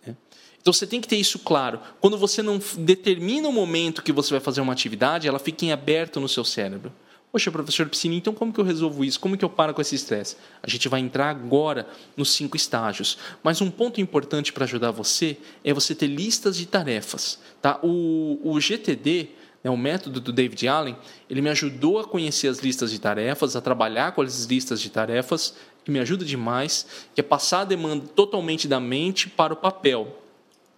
É. 0.05 0.12
Então 0.61 0.73
você 0.73 0.88
tem 0.88 1.01
que 1.01 1.07
ter 1.07 1.16
isso 1.16 1.38
claro. 1.38 1.81
Quando 2.01 2.18
você 2.18 2.42
não 2.42 2.61
determina 2.79 3.49
o 3.49 3.53
momento 3.53 4.03
que 4.03 4.12
você 4.12 4.31
vai 4.31 4.40
fazer 4.40 4.61
uma 4.61 4.73
atividade, 4.73 5.29
ela 5.29 5.38
fica 5.38 5.64
em 5.64 5.71
aberto 5.71 6.18
no 6.18 6.29
seu 6.29 6.44
cérebro. 6.44 6.92
Poxa, 7.31 7.51
professor 7.51 7.87
Piscina, 7.88 8.14
então 8.14 8.33
como 8.33 8.53
que 8.53 8.59
eu 8.59 8.64
resolvo 8.64 9.05
isso? 9.05 9.21
Como 9.21 9.37
que 9.37 9.45
eu 9.45 9.51
paro 9.51 9.75
com 9.75 9.83
esse 9.83 9.95
estresse? 9.95 10.37
A 10.62 10.69
gente 10.69 10.88
vai 10.88 11.01
entrar 11.01 11.29
agora 11.29 11.87
nos 12.17 12.33
cinco 12.33 12.57
estágios. 12.57 13.19
Mas 13.43 13.61
um 13.61 13.71
ponto 13.71 14.01
importante 14.01 14.51
para 14.51 14.64
ajudar 14.64 14.93
você 14.93 15.37
é 15.62 15.73
você 15.75 15.95
ter 15.95 16.07
listas 16.07 16.57
de 16.57 16.64
tarefas. 16.64 17.38
Tá? 17.61 17.79
O, 17.83 18.41
o 18.43 18.59
GTD, 18.59 19.29
né, 19.62 19.71
o 19.71 19.77
método 19.77 20.21
do 20.21 20.33
David 20.33 20.67
Allen, 20.69 20.97
ele 21.29 21.43
me 21.43 21.51
ajudou 21.51 21.99
a 21.99 22.05
conhecer 22.05 22.49
as 22.49 22.61
listas 22.61 22.91
de 22.91 22.99
tarefas, 22.99 23.55
a 23.55 23.61
trabalhar 23.61 24.12
com 24.12 24.23
as 24.23 24.45
listas 24.45 24.81
de 24.81 24.88
tarefas, 24.88 25.55
que 25.85 25.91
me 25.91 25.99
ajuda 26.01 26.25
demais, 26.25 26.87
que 27.14 27.21
é 27.21 27.25
passar 27.25 27.61
a 27.61 27.64
demanda 27.64 28.07
totalmente 28.14 28.67
da 28.67 28.81
mente 28.81 29.29
para 29.29 29.53
o 29.53 29.57
papel. 29.57 30.23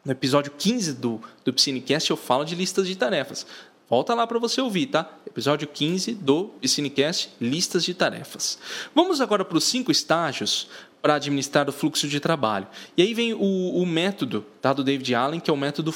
No 0.04 0.10
episódio 0.10 0.50
15 0.56 0.94
do, 0.94 1.20
do 1.44 1.52
Piscinecast 1.52 2.10
eu 2.10 2.16
falo 2.16 2.44
de 2.44 2.56
listas 2.56 2.88
de 2.88 2.96
tarefas. 2.96 3.46
Volta 3.88 4.14
lá 4.14 4.24
para 4.24 4.38
você 4.38 4.60
ouvir, 4.60 4.86
tá? 4.86 5.10
Episódio 5.30 5.68
15 5.68 6.14
do 6.14 6.50
Cinecast, 6.66 7.30
listas 7.40 7.84
de 7.84 7.94
tarefas. 7.94 8.58
Vamos 8.92 9.20
agora 9.20 9.44
para 9.44 9.56
os 9.56 9.62
cinco 9.62 9.92
estágios 9.92 10.68
para 11.00 11.14
administrar 11.14 11.68
o 11.68 11.72
fluxo 11.72 12.08
de 12.08 12.18
trabalho. 12.18 12.66
E 12.96 13.02
aí 13.02 13.14
vem 13.14 13.32
o, 13.32 13.38
o 13.38 13.86
método 13.86 14.44
tá, 14.60 14.72
do 14.72 14.82
David 14.82 15.14
Allen, 15.14 15.38
que 15.38 15.48
é 15.48 15.54
o 15.54 15.56
método 15.56 15.94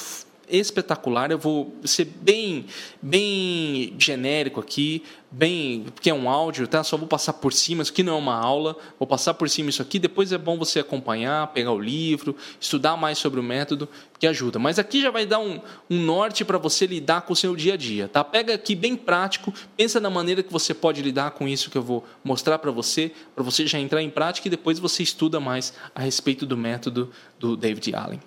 espetacular. 0.57 1.31
Eu 1.31 1.39
vou 1.39 1.75
ser 1.85 2.05
bem, 2.05 2.67
bem 3.01 3.95
genérico 3.99 4.61
aqui, 4.61 5.03
bem, 5.31 5.85
porque 5.95 6.11
é 6.11 6.15
um 6.15 6.31
áudio, 6.31 6.67
tá? 6.69 6.85
Só 6.85 6.97
vou 6.97 7.09
passar 7.09 7.35
por 7.35 7.53
cima. 7.53 7.83
Isso 7.83 7.93
aqui 7.93 8.03
não 8.03 8.15
é 8.15 8.19
uma 8.19 8.37
aula. 8.37 8.77
Vou 8.99 9.07
passar 9.07 9.35
por 9.35 9.49
cima 9.51 9.71
isso 9.71 9.83
aqui. 9.83 9.99
Depois 9.99 10.33
é 10.33 10.39
bom 10.39 10.57
você 10.57 10.81
acompanhar, 10.81 11.49
pegar 11.49 11.73
o 11.73 11.81
livro, 11.81 12.37
estudar 12.61 12.97
mais 12.97 13.19
sobre 13.19 13.41
o 13.41 13.43
método, 13.43 13.89
que 14.19 14.27
ajuda. 14.27 14.59
Mas 14.59 14.79
aqui 14.79 15.01
já 15.01 15.11
vai 15.11 15.27
dar 15.27 15.41
um, 15.41 15.61
um 15.91 16.01
norte 16.01 16.45
para 16.45 16.57
você 16.57 16.87
lidar 16.87 17.23
com 17.23 17.33
o 17.33 17.37
seu 17.37 17.57
dia 17.57 17.75
a 17.75 17.77
dia, 17.77 18.09
tá? 18.09 18.23
Pega 18.23 18.55
aqui 18.55 18.75
bem 18.75 18.97
prático, 18.97 19.53
pensa 19.77 20.01
na 20.01 20.09
maneira 20.09 20.43
que 20.43 20.53
você 20.53 20.73
pode 20.73 21.03
lidar 21.03 21.33
com 21.33 21.49
isso 21.49 21.71
que 21.71 21.77
eu 21.77 21.83
vou 21.83 22.05
mostrar 22.23 22.59
para 22.59 22.71
você, 22.71 23.13
para 23.35 23.43
você 23.43 23.67
já 23.67 23.79
entrar 23.79 24.03
em 24.03 24.11
prática 24.11 24.49
e 24.49 24.51
depois 24.51 24.79
você 24.79 25.03
estuda 25.03 25.41
mais 25.41 25.75
a 25.95 26.01
respeito 26.01 26.47
do 26.47 26.57
método 26.57 27.11
do 27.39 27.57
David 27.57 27.95
Allen. 27.95 28.21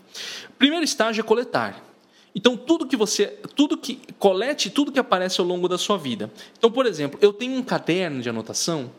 Primeiro 0.57 0.83
estágio 0.83 1.21
é 1.21 1.23
coletar. 1.23 1.86
Então, 2.37 2.55
tudo 2.55 2.85
que 2.85 2.95
você, 2.95 3.25
tudo 3.55 3.75
que 3.75 3.99
colete 4.19 4.69
tudo 4.69 4.91
que 4.91 4.99
aparece 4.99 5.41
ao 5.41 5.47
longo 5.47 5.67
da 5.67 5.75
sua 5.75 5.97
vida. 5.97 6.31
Então, 6.55 6.71
por 6.71 6.85
exemplo, 6.85 7.17
eu 7.19 7.33
tenho 7.33 7.55
um 7.55 7.63
caderno 7.63 8.21
de 8.21 8.29
anotação 8.29 8.91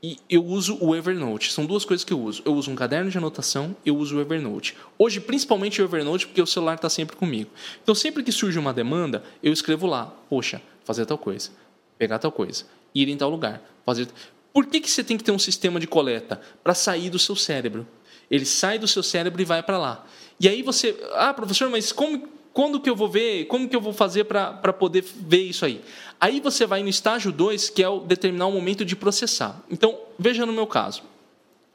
e 0.00 0.16
eu 0.30 0.46
uso 0.46 0.78
o 0.80 0.94
Evernote. 0.94 1.52
São 1.52 1.66
duas 1.66 1.84
coisas 1.84 2.04
que 2.04 2.12
eu 2.12 2.20
uso. 2.20 2.40
Eu 2.44 2.54
uso 2.54 2.70
um 2.70 2.76
caderno 2.76 3.10
de 3.10 3.18
anotação, 3.18 3.74
eu 3.84 3.96
uso 3.96 4.16
o 4.16 4.20
Evernote. 4.20 4.76
Hoje, 4.96 5.18
principalmente 5.18 5.82
o 5.82 5.84
Evernote, 5.84 6.28
porque 6.28 6.40
o 6.40 6.46
celular 6.46 6.76
está 6.76 6.88
sempre 6.88 7.16
comigo. 7.16 7.50
Então, 7.82 7.96
sempre 7.96 8.22
que 8.22 8.30
surge 8.30 8.56
uma 8.60 8.72
demanda, 8.72 9.24
eu 9.42 9.52
escrevo 9.52 9.88
lá: 9.88 10.06
poxa, 10.30 10.62
fazer 10.84 11.04
tal 11.04 11.18
coisa, 11.18 11.50
pegar 11.98 12.20
tal 12.20 12.30
coisa, 12.30 12.64
ir 12.94 13.08
em 13.08 13.16
tal 13.16 13.28
lugar, 13.28 13.60
fazer. 13.84 14.06
Por 14.52 14.66
que, 14.66 14.80
que 14.80 14.88
você 14.88 15.02
tem 15.02 15.16
que 15.18 15.24
ter 15.24 15.32
um 15.32 15.38
sistema 15.38 15.80
de 15.80 15.88
coleta? 15.88 16.40
Para 16.62 16.74
sair 16.74 17.10
do 17.10 17.18
seu 17.18 17.34
cérebro. 17.34 17.84
Ele 18.30 18.44
sai 18.44 18.78
do 18.78 18.86
seu 18.86 19.02
cérebro 19.02 19.42
e 19.42 19.44
vai 19.44 19.64
para 19.64 19.78
lá. 19.78 20.06
E 20.38 20.48
aí 20.48 20.62
você, 20.62 20.96
ah, 21.14 21.34
professor, 21.34 21.68
mas 21.68 21.90
como, 21.90 22.37
quando 22.58 22.80
que 22.80 22.90
eu 22.90 22.96
vou 22.96 23.08
ver? 23.08 23.44
Como 23.44 23.68
que 23.68 23.76
eu 23.76 23.80
vou 23.80 23.92
fazer 23.92 24.24
para 24.24 24.72
poder 24.72 25.04
ver 25.04 25.42
isso 25.42 25.64
aí? 25.64 25.80
Aí 26.20 26.40
você 26.40 26.66
vai 26.66 26.82
no 26.82 26.88
estágio 26.88 27.30
2, 27.30 27.70
que 27.70 27.80
é 27.84 27.88
o 27.88 28.00
determinar 28.00 28.48
o 28.48 28.50
momento 28.50 28.84
de 28.84 28.96
processar. 28.96 29.62
Então, 29.70 29.96
veja 30.18 30.44
no 30.44 30.52
meu 30.52 30.66
caso. 30.66 31.04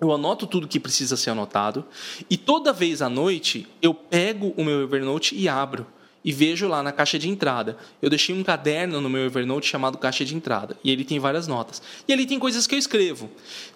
Eu 0.02 0.12
anoto 0.12 0.46
tudo 0.46 0.68
que 0.68 0.82
precisa 0.82 1.16
ser 1.16 1.30
anotado 1.30 1.86
e 2.30 2.36
toda 2.36 2.74
vez 2.74 3.02
à 3.02 3.08
noite 3.08 3.66
eu 3.82 3.94
pego 3.94 4.54
o 4.58 4.66
meu 4.66 4.82
Evernote 4.82 5.34
e 5.34 5.48
abro 5.48 5.88
e 6.22 6.34
vejo 6.34 6.68
lá 6.68 6.84
na 6.84 6.92
caixa 6.92 7.18
de 7.18 7.30
entrada. 7.30 7.78
Eu 8.02 8.10
deixei 8.10 8.36
um 8.36 8.44
caderno 8.44 9.00
no 9.00 9.10
meu 9.10 9.24
Evernote 9.24 9.70
chamado 9.70 9.98
caixa 9.98 10.26
de 10.26 10.36
entrada 10.36 10.76
e 10.84 10.92
ele 10.92 11.06
tem 11.06 11.18
várias 11.18 11.48
notas. 11.48 11.82
E 12.06 12.12
ali 12.12 12.26
tem 12.26 12.38
coisas 12.38 12.68
que 12.68 12.76
eu 12.76 12.80
escrevo. 12.80 13.32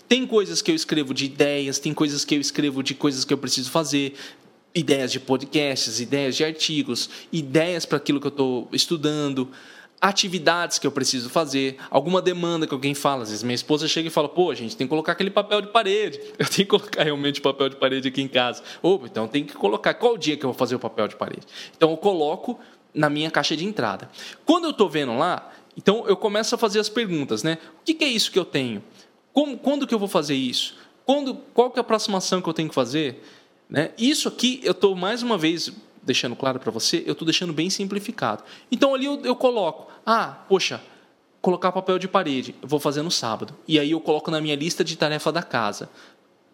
Tem 0.10 0.28
coisas 0.28 0.62
que 0.62 0.72
eu 0.72 0.76
escrevo 0.76 1.14
de 1.14 1.24
ideias, 1.24 1.80
tem 1.80 1.94
coisas 1.94 2.26
que 2.26 2.36
eu 2.36 2.42
escrevo 2.42 2.84
de 2.84 2.94
coisas 2.94 3.24
que 3.24 3.34
eu 3.34 3.38
preciso 3.38 3.72
fazer, 3.72 4.14
ideias 4.78 5.12
de 5.12 5.20
podcasts, 5.20 6.00
ideias 6.00 6.36
de 6.36 6.44
artigos, 6.44 7.10
ideias 7.32 7.86
para 7.86 7.98
aquilo 7.98 8.20
que 8.20 8.28
eu 8.28 8.30
estou 8.30 8.70
estudando, 8.72 9.50
atividades 10.00 10.78
que 10.78 10.86
eu 10.86 10.92
preciso 10.92 11.30
fazer, 11.30 11.78
alguma 11.90 12.22
demanda 12.22 12.68
que 12.68 12.74
alguém 12.74 12.94
fala. 12.94 13.24
Às 13.24 13.30
vezes 13.30 13.44
minha 13.44 13.56
esposa 13.56 13.88
chega 13.88 14.08
e 14.08 14.12
fala: 14.12 14.30
pô, 14.30 14.54
gente 14.54 14.78
tem 14.78 14.86
que 14.86 14.90
colocar 14.90 15.14
aquele 15.14 15.32
papel 15.32 15.62
de 15.62 15.68
parede. 15.68 16.20
Eu 16.38 16.46
tenho 16.46 16.66
que 16.66 16.66
colocar 16.66 17.04
realmente 17.04 17.42
papel 17.42 17.70
de 17.70 17.76
parede 17.76 18.08
aqui 18.08 18.22
em 18.22 18.28
casa. 18.28 18.64
Ou 18.82 19.04
então 19.06 19.28
tem 19.28 19.44
que 19.44 19.54
colocar 19.54 19.94
qual 19.96 20.18
dia 20.18 20.38
que 20.38 20.46
eu 20.46 20.52
vou 20.52 20.58
fazer 20.58 20.76
o 20.76 20.80
papel 20.80 21.08
de 21.08 21.16
parede. 21.16 21.46
Então 21.76 21.92
eu 21.92 21.98
coloco 21.98 22.60
na 22.94 23.10
minha 23.10 23.32
caixa 23.32 23.56
de 23.56 23.66
entrada. 23.66 24.10
Quando 24.46 24.66
eu 24.66 24.72
estou 24.72 24.90
vendo 24.90 25.18
lá, 25.18 25.52
então 25.76 26.06
eu 26.08 26.16
começo 26.16 26.54
a 26.56 26.58
fazer 26.58 26.80
as 26.80 26.90
perguntas, 26.90 27.44
né? 27.44 27.58
O 27.82 27.84
que, 27.84 27.94
que 27.94 28.04
é 28.04 28.08
isso 28.08 28.32
que 28.32 28.40
eu 28.40 28.46
tenho? 28.46 28.84
Como, 29.34 29.58
quando 29.58 29.86
que 29.86 29.94
eu 29.94 30.00
vou 30.00 30.08
fazer 30.08 30.36
isso? 30.36 30.76
Quando, 31.06 31.36
qual 31.54 31.72
que 31.72 31.80
é 31.80 31.82
a 31.82 31.82
aproximação 31.82 32.42
que 32.42 32.50
eu 32.50 32.54
tenho 32.54 32.70
que 32.70 32.76
fazer? 32.76 33.24
Né? 33.70 33.92
Isso 33.98 34.28
aqui 34.28 34.62
eu 34.64 34.72
estou 34.72 34.96
mais 34.96 35.22
uma 35.22 35.38
vez 35.38 35.72
deixando 36.04 36.36
claro 36.36 36.60
para 36.60 36.72
você, 36.72 37.04
eu 37.06 37.12
estou 37.12 37.26
deixando 37.26 37.52
bem 37.52 37.70
simplificado. 37.70 38.44
Então 38.72 38.96
ali 38.96 39.06
eu, 39.06 39.22
eu 39.26 39.36
coloco, 39.36 39.92
ah, 40.06 40.46
poxa, 40.48 40.82
colocar 41.42 41.72
papel 41.72 42.00
de 42.00 42.08
parede, 42.08 42.56
eu 42.62 42.68
vou 42.68 42.80
fazer 42.80 43.02
no 43.02 43.12
sábado. 43.12 43.54
E 43.68 43.78
aí 43.78 43.92
eu 43.92 44.00
coloco 44.00 44.32
na 44.32 44.40
minha 44.40 44.56
lista 44.56 44.84
de 44.84 44.98
tarefa 44.98 45.34
da 45.34 45.44
casa, 45.44 45.90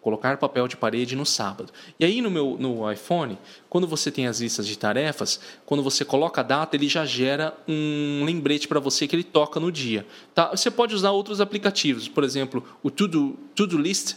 colocar 0.00 0.36
papel 0.38 0.66
de 0.66 0.76
parede 0.76 1.14
no 1.14 1.24
sábado. 1.24 1.72
E 2.00 2.04
aí 2.04 2.20
no 2.20 2.30
meu 2.32 2.56
no 2.58 2.90
iPhone, 2.90 3.38
quando 3.70 3.86
você 3.86 4.10
tem 4.10 4.26
as 4.26 4.40
listas 4.40 4.66
de 4.66 4.76
tarefas, 4.76 5.40
quando 5.64 5.84
você 5.84 6.04
coloca 6.04 6.40
a 6.40 6.44
data, 6.44 6.74
ele 6.74 6.88
já 6.88 7.06
gera 7.06 7.56
um 7.68 8.24
lembrete 8.24 8.66
para 8.66 8.80
você 8.80 9.06
que 9.06 9.14
ele 9.14 9.24
toca 9.24 9.60
no 9.60 9.70
dia. 9.70 10.04
Tá? 10.34 10.50
Você 10.50 10.68
pode 10.68 10.96
usar 10.96 11.12
outros 11.12 11.40
aplicativos, 11.40 12.08
por 12.08 12.24
exemplo, 12.24 12.64
o 12.82 12.90
To 12.90 13.06
Do, 13.06 13.38
to 13.54 13.68
-do 13.68 13.78
List, 13.78 14.16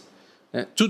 né? 0.52 0.68
To 0.76 0.88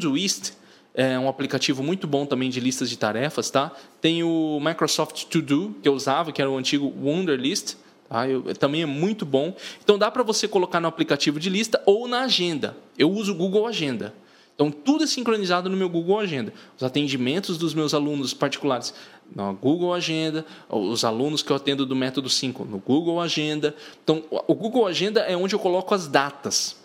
é 0.97 1.17
um 1.19 1.29
aplicativo 1.29 1.83
muito 1.83 2.07
bom 2.07 2.25
também 2.25 2.49
de 2.49 2.59
listas 2.59 2.89
de 2.89 2.97
tarefas, 2.97 3.51
tá? 3.51 3.71
Tem 4.01 4.23
o 4.23 4.59
Microsoft 4.59 5.25
To 5.25 5.43
Do, 5.43 5.75
que 5.81 5.87
eu 5.87 5.93
usava, 5.93 6.31
que 6.31 6.41
era 6.41 6.49
o 6.49 6.57
antigo 6.57 6.91
Wunderlist, 6.99 7.75
tá? 8.09 8.27
Eu, 8.27 8.55
também 8.55 8.81
é 8.81 8.85
muito 8.87 9.23
bom. 9.23 9.55
Então 9.83 9.95
dá 9.95 10.09
para 10.09 10.23
você 10.23 10.47
colocar 10.47 10.79
no 10.79 10.87
aplicativo 10.87 11.39
de 11.39 11.51
lista 11.51 11.79
ou 11.85 12.07
na 12.07 12.21
agenda. 12.21 12.75
Eu 12.97 13.11
uso 13.11 13.33
o 13.33 13.35
Google 13.35 13.67
Agenda. 13.67 14.11
Então 14.55 14.71
tudo 14.71 15.03
é 15.03 15.07
sincronizado 15.07 15.69
no 15.69 15.77
meu 15.77 15.87
Google 15.87 16.19
Agenda. 16.19 16.51
Os 16.75 16.81
atendimentos 16.81 17.59
dos 17.59 17.75
meus 17.75 17.93
alunos 17.93 18.33
particulares 18.33 18.91
no 19.35 19.53
Google 19.53 19.93
Agenda, 19.93 20.43
os 20.67 21.05
alunos 21.05 21.43
que 21.43 21.51
eu 21.51 21.55
atendo 21.55 21.85
do 21.85 21.95
método 21.95 22.27
5 22.27 22.65
no 22.65 22.79
Google 22.79 23.21
Agenda. 23.21 23.75
Então 24.03 24.23
o 24.47 24.55
Google 24.55 24.87
Agenda 24.87 25.19
é 25.19 25.37
onde 25.37 25.53
eu 25.53 25.59
coloco 25.59 25.93
as 25.93 26.07
datas. 26.07 26.75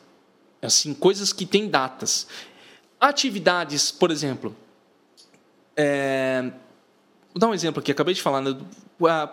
Assim, 0.61 0.93
coisas 0.93 1.33
que 1.33 1.47
têm 1.47 1.67
datas. 1.67 2.29
Atividades, 3.03 3.91
por 3.91 4.13
exemplo. 4.13 4.55
É... 5.77 6.53
Vou 7.35 7.41
dar 7.41 7.49
um 7.49 7.55
exemplo 7.55 7.81
aqui, 7.81 7.91
acabei 7.91 8.15
de 8.15 8.23
falar, 8.23 8.41
né? 8.41 8.57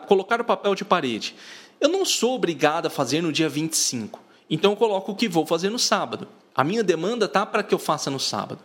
colocar 0.08 0.42
o 0.42 0.44
papel 0.44 0.74
de 0.74 0.84
parede. 0.84 1.36
Eu 1.80 1.88
não 1.88 2.04
sou 2.04 2.34
obrigado 2.34 2.88
a 2.88 2.90
fazer 2.90 3.22
no 3.22 3.32
dia 3.32 3.48
25. 3.48 4.20
Então 4.50 4.72
eu 4.72 4.76
coloco 4.76 5.12
o 5.12 5.16
que 5.16 5.30
vou 5.30 5.46
fazer 5.46 5.70
no 5.70 5.78
sábado. 5.78 6.28
A 6.56 6.64
minha 6.64 6.84
demanda 6.84 7.28
tá 7.28 7.46
para 7.46 7.62
que 7.62 7.72
eu 7.72 7.78
faça 7.78 8.10
no 8.10 8.20
sábado. 8.20 8.60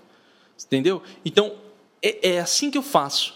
Entendeu? 0.67 1.03
Então 1.23 1.53
é, 2.03 2.37
é 2.37 2.41
assim 2.41 2.71
que 2.71 2.79
eu 2.79 2.83
faço. 2.83 3.35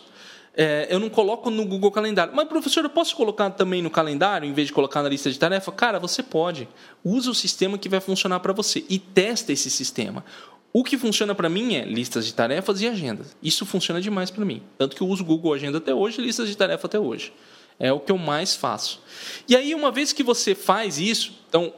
É, 0.57 0.89
eu 0.91 0.99
não 0.99 1.11
coloco 1.11 1.51
no 1.51 1.67
Google 1.67 1.91
Calendário. 1.93 2.35
Mas, 2.35 2.49
professor, 2.49 2.83
eu 2.83 2.91
posso 2.91 3.15
colocar 3.15 3.51
também 3.51 3.83
no 3.83 3.91
calendário, 3.91 4.49
em 4.49 4.53
vez 4.55 4.69
de 4.69 4.73
colocar 4.73 5.03
na 5.03 5.09
lista 5.09 5.31
de 5.31 5.39
tarefa? 5.39 5.71
Cara, 5.71 6.01
você 6.01 6.23
pode. 6.23 6.67
Usa 7.05 7.31
o 7.31 7.35
sistema 7.35 7.77
que 7.77 7.89
vai 7.89 8.01
funcionar 8.01 8.41
para 8.41 8.53
você 8.53 8.85
e 8.89 8.99
testa 8.99 9.53
esse 9.53 9.71
sistema. 9.71 10.25
O 10.73 10.85
que 10.85 10.99
funciona 10.99 11.35
para 11.35 11.49
mim 11.49 11.75
é 11.75 11.85
listas 11.85 12.27
de 12.27 12.35
tarefas 12.35 12.81
e 12.83 12.89
agendas. 12.89 13.35
Isso 13.43 13.65
funciona 13.65 14.01
demais 14.01 14.31
para 14.31 14.45
mim. 14.45 14.63
Tanto 14.77 14.95
que 14.95 15.03
eu 15.03 15.09
uso 15.09 15.25
Google 15.25 15.55
Agenda 15.55 15.79
até 15.79 15.95
hoje, 15.95 16.21
listas 16.21 16.49
de 16.49 16.57
tarefa 16.57 16.87
até 16.87 16.99
hoje. 16.99 17.33
É 17.79 17.93
o 17.93 18.01
que 18.01 18.13
eu 18.13 18.19
mais 18.19 18.55
faço. 18.55 19.01
E 19.49 19.57
aí, 19.57 19.75
uma 19.75 19.91
vez 19.91 20.13
que 20.13 20.23
você 20.23 20.55
faz 20.55 20.99
isso, 20.99 21.33
então, 21.49 21.73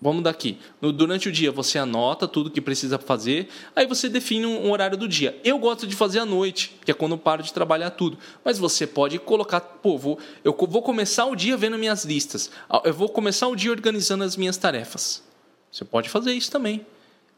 vamos 0.00 0.22
daqui. 0.22 0.56
Durante 0.80 1.28
o 1.28 1.32
dia, 1.32 1.52
você 1.52 1.78
anota 1.78 2.26
tudo 2.26 2.50
que 2.50 2.62
precisa 2.62 2.98
fazer, 2.98 3.48
aí 3.76 3.86
você 3.86 4.08
define 4.08 4.46
um 4.46 4.70
horário 4.70 4.96
do 4.96 5.06
dia. 5.06 5.38
Eu 5.44 5.58
gosto 5.58 5.86
de 5.86 5.94
fazer 5.94 6.20
à 6.20 6.24
noite, 6.24 6.78
que 6.82 6.90
é 6.90 6.94
quando 6.94 7.12
eu 7.12 7.18
paro 7.18 7.42
de 7.42 7.52
trabalhar 7.52 7.90
tudo. 7.90 8.16
Mas 8.42 8.58
você 8.58 8.86
pode 8.86 9.18
colocar, 9.18 9.60
pô, 9.60 9.98
vou, 9.98 10.18
eu 10.42 10.56
vou 10.56 10.80
começar 10.80 11.26
o 11.26 11.36
dia 11.36 11.58
vendo 11.58 11.76
minhas 11.76 12.04
listas. 12.06 12.50
Eu 12.84 12.94
vou 12.94 13.08
começar 13.10 13.48
o 13.48 13.56
dia 13.56 13.70
organizando 13.70 14.24
as 14.24 14.36
minhas 14.36 14.56
tarefas. 14.56 15.22
Você 15.70 15.84
pode 15.84 16.08
fazer 16.08 16.32
isso 16.32 16.50
também 16.50 16.86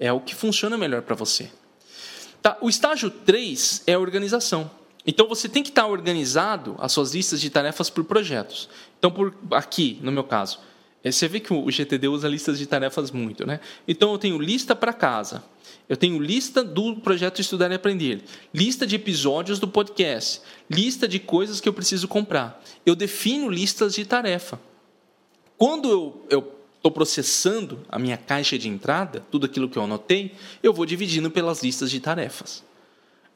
é 0.03 0.13
o 0.13 0.19
que 0.19 0.35
funciona 0.35 0.77
melhor 0.77 1.03
para 1.03 1.15
você. 1.15 1.49
Tá, 2.43 2.59
o 2.61 2.69
estágio 2.69 3.09
3 3.09 3.85
é 3.87 3.93
a 3.93 4.01
organização. 4.01 4.69
Então 5.07 5.29
você 5.29 5.49
tem 5.49 5.63
que 5.63 5.69
estar 5.69 5.87
organizado 5.87 6.75
as 6.81 6.91
suas 6.91 7.15
listas 7.15 7.41
de 7.41 7.49
tarefas 7.49 7.89
por 7.89 8.03
projetos. 8.03 8.69
Então, 8.99 9.13
por 9.13 9.33
aqui, 9.53 10.01
no 10.03 10.11
meu 10.11 10.25
caso, 10.25 10.59
é, 11.05 11.13
você 11.13 11.29
vê 11.29 11.39
que 11.39 11.55
o 11.55 11.71
GTD 11.71 12.09
usa 12.09 12.29
listas 12.29 12.59
de 12.59 12.67
tarefas 12.67 13.13
muito, 13.13 13.47
né? 13.47 13.61
Então 13.87 14.11
eu 14.11 14.19
tenho 14.19 14.39
lista 14.39 14.75
para 14.75 14.93
casa, 14.93 15.45
eu 15.89 15.97
tenho 15.97 16.21
lista 16.21 16.65
do 16.65 16.97
projeto 16.97 17.41
Estudar 17.41 17.71
e 17.71 17.75
Aprender, 17.75 18.25
lista 18.53 18.85
de 18.85 18.97
episódios 18.97 19.61
do 19.61 19.69
podcast, 19.69 20.43
lista 20.69 21.07
de 21.07 21.21
coisas 21.21 21.61
que 21.61 21.69
eu 21.69 21.73
preciso 21.73 22.09
comprar. 22.09 22.61
Eu 22.85 22.97
defino 22.97 23.49
listas 23.49 23.95
de 23.95 24.05
tarefa. 24.05 24.61
Quando 25.57 25.89
eu, 25.89 26.27
eu 26.29 26.62
estou 26.83 26.91
processando 26.91 27.79
a 27.89 27.97
minha 27.97 28.17
caixa 28.17 28.59
de 28.59 28.69
entrada, 28.69 29.25
tudo 29.31 29.47
aquilo 29.47 29.69
que 29.69 29.79
eu 29.79 29.85
anotei, 29.85 30.35
eu 30.61 30.73
vou 30.73 30.85
dividindo 30.85 31.31
pelas 31.31 31.63
listas 31.63 31.89
de 31.89 32.01
tarefas. 32.01 32.65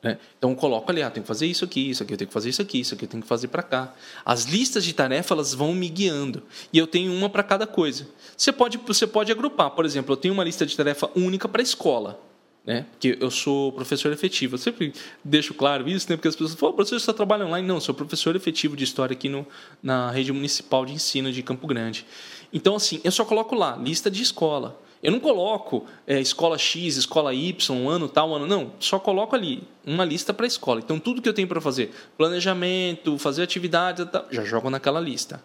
Né? 0.03 0.19
Então 0.37 0.51
eu 0.51 0.57
coloco 0.57 0.91
ali, 0.91 1.01
ah, 1.01 1.11
tenho 1.11 1.23
que 1.23 1.29
fazer 1.29 1.47
isso 1.47 1.65
aqui, 1.65 1.91
isso 1.91 2.03
aqui 2.03 2.13
eu 2.13 2.17
tenho 2.17 2.27
que 2.27 2.35
fazer 2.35 2.51
isso 2.51 2.61
aqui, 2.61 2.81
isso 2.81 2.95
aqui 2.95 3.05
eu 3.05 3.09
tenho 3.09 3.23
que 3.23 3.29
fazer 3.29 3.47
para 3.47 3.63
cá. 3.63 3.95
As 4.25 4.45
listas 4.45 4.85
de 4.85 4.93
tarefas 4.93 5.31
elas 5.31 5.55
vão 5.55 5.73
me 5.73 5.89
guiando 5.89 6.43
e 6.73 6.79
eu 6.79 6.89
tenho 6.89 7.13
uma 7.13 7.31
para 7.31 7.45
cada 7.45 7.69
coisa. 7.69 8.09
Você 8.37 8.51
pode, 8.51 8.79
você 8.79 9.07
pode 9.07 9.31
agrupar, 9.31 9.71
por 9.71 9.85
exemplo, 9.85 10.13
eu 10.13 10.17
tenho 10.17 10.35
uma 10.35 10.43
lista 10.43 10.67
de 10.67 10.77
tarefa 10.77 11.09
única 11.15 11.49
para 11.49 11.63
a 11.63 11.65
escola. 11.65 12.21
Né? 12.67 12.85
Porque 12.91 13.17
eu 13.21 13.31
sou 13.31 13.71
professor 13.71 14.13
efetivo. 14.13 14.57
Eu 14.57 14.59
sempre 14.59 14.93
deixo 15.25 15.55
claro 15.55 15.89
isso, 15.89 16.11
né? 16.11 16.17
porque 16.17 16.27
as 16.27 16.35
pessoas 16.35 16.59
falam, 16.59 16.75
professor, 16.75 16.99
você 16.99 17.13
trabalha 17.13 17.47
online? 17.47 17.67
Não, 17.67 17.79
sou 17.79 17.95
professor 17.95 18.35
efetivo 18.35 18.77
de 18.77 18.83
história 18.83 19.15
aqui 19.15 19.29
no, 19.29 19.47
na 19.81 20.11
rede 20.11 20.33
municipal 20.33 20.85
de 20.85 20.93
ensino 20.93 21.31
de 21.31 21.45
Campo 21.45 21.65
Grande. 21.69 22.05
Então, 22.53 22.77
assim, 22.77 23.01
eu 23.05 23.13
só 23.13 23.25
coloco 23.25 23.55
lá, 23.55 23.77
lista 23.77 24.11
de 24.11 24.23
escola. 24.23 24.81
Eu 25.03 25.13
não 25.13 25.21
coloco 25.21 25.85
é, 26.07 26.21
escola 26.21 26.59
X, 26.59 26.97
escola 26.97 27.33
Y, 27.35 27.89
ano 27.89 28.09
tal, 28.09 28.35
ano. 28.35 28.47
Não, 28.47 28.73
só 28.81 28.99
coloco 28.99 29.37
ali 29.37 29.63
uma 29.85 30.05
lista 30.05 30.33
para 30.33 30.47
a 30.47 30.49
escola. 30.49 30.81
Então, 30.81 30.99
tudo 30.99 31.23
que 31.23 31.29
eu 31.29 31.35
tenho 31.35 31.47
para 31.47 31.61
fazer, 31.61 31.93
planejamento, 32.17 33.19
fazer 33.19 33.43
atividade, 33.43 34.09
já 34.31 34.45
jogo 34.45 34.71
naquela 34.71 35.01
lista. 35.01 35.43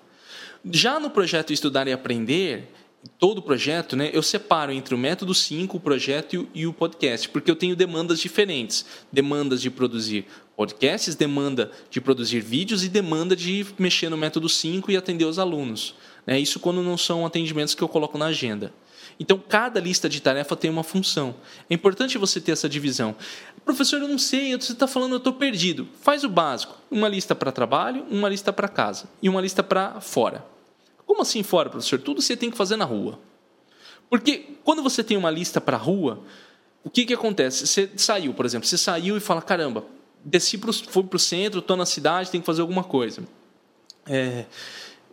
Já 0.65 0.99
no 0.99 1.09
projeto 1.09 1.51
Estudar 1.51 1.87
e 1.87 1.91
Aprender, 1.91 2.71
todo 3.19 3.39
o 3.39 3.41
projeto, 3.41 3.95
né, 3.95 4.09
eu 4.13 4.21
separo 4.21 4.71
entre 4.71 4.93
o 4.93 4.97
método 4.97 5.33
5, 5.33 5.77
o 5.77 5.79
projeto 5.79 6.47
e 6.53 6.67
o 6.67 6.73
podcast, 6.73 7.27
porque 7.29 7.49
eu 7.49 7.55
tenho 7.55 7.75
demandas 7.75 8.19
diferentes. 8.19 8.85
Demandas 9.11 9.61
de 9.61 9.69
produzir 9.69 10.25
podcasts, 10.55 11.15
demanda 11.15 11.71
de 11.89 11.99
produzir 11.99 12.41
vídeos 12.41 12.83
e 12.83 12.89
demanda 12.89 13.35
de 13.35 13.65
mexer 13.77 14.09
no 14.09 14.17
método 14.17 14.47
5 14.47 14.91
e 14.91 14.97
atender 14.97 15.25
os 15.25 15.39
alunos. 15.39 15.95
Né? 16.25 16.39
Isso 16.39 16.59
quando 16.59 16.81
não 16.81 16.97
são 16.97 17.25
atendimentos 17.25 17.75
que 17.75 17.81
eu 17.83 17.87
coloco 17.87 18.17
na 18.17 18.27
agenda. 18.27 18.73
Então, 19.19 19.37
cada 19.37 19.79
lista 19.79 20.09
de 20.09 20.21
tarefa 20.21 20.55
tem 20.55 20.71
uma 20.71 20.83
função. 20.83 21.35
É 21.69 21.73
importante 21.73 22.17
você 22.17 22.41
ter 22.41 22.53
essa 22.53 22.67
divisão. 22.67 23.15
Professor, 23.63 24.01
eu 24.01 24.07
não 24.07 24.17
sei, 24.17 24.57
você 24.57 24.71
está 24.71 24.87
falando, 24.87 25.11
eu 25.11 25.17
estou 25.17 25.33
perdido. 25.33 25.87
Faz 26.01 26.23
o 26.23 26.29
básico: 26.29 26.75
uma 26.89 27.07
lista 27.07 27.35
para 27.35 27.51
trabalho, 27.51 28.05
uma 28.09 28.27
lista 28.27 28.51
para 28.51 28.67
casa 28.67 29.05
e 29.21 29.29
uma 29.29 29.41
lista 29.41 29.61
para 29.61 30.01
fora. 30.01 30.43
Como 31.05 31.21
assim 31.21 31.43
fora, 31.43 31.69
professor? 31.69 31.99
Tudo 31.99 32.21
você 32.21 32.35
tem 32.35 32.49
que 32.49 32.57
fazer 32.57 32.77
na 32.77 32.85
rua. 32.85 33.19
Porque 34.09 34.55
quando 34.63 34.81
você 34.81 35.03
tem 35.03 35.17
uma 35.17 35.29
lista 35.29 35.61
para 35.61 35.77
a 35.77 35.79
rua, 35.79 36.23
o 36.83 36.89
que, 36.89 37.05
que 37.05 37.13
acontece? 37.13 37.67
Você 37.67 37.89
saiu, 37.95 38.33
por 38.33 38.45
exemplo, 38.45 38.67
você 38.67 38.77
saiu 38.77 39.15
e 39.15 39.19
fala: 39.19 39.41
caramba, 39.41 39.85
desci 40.23 40.57
pro, 40.57 40.73
fui 40.73 41.03
para 41.03 41.15
o 41.15 41.19
centro, 41.19 41.59
estou 41.59 41.77
na 41.77 41.85
cidade, 41.85 42.31
tenho 42.31 42.41
que 42.41 42.45
fazer 42.45 42.61
alguma 42.61 42.83
coisa. 42.83 43.23
É, 44.07 44.45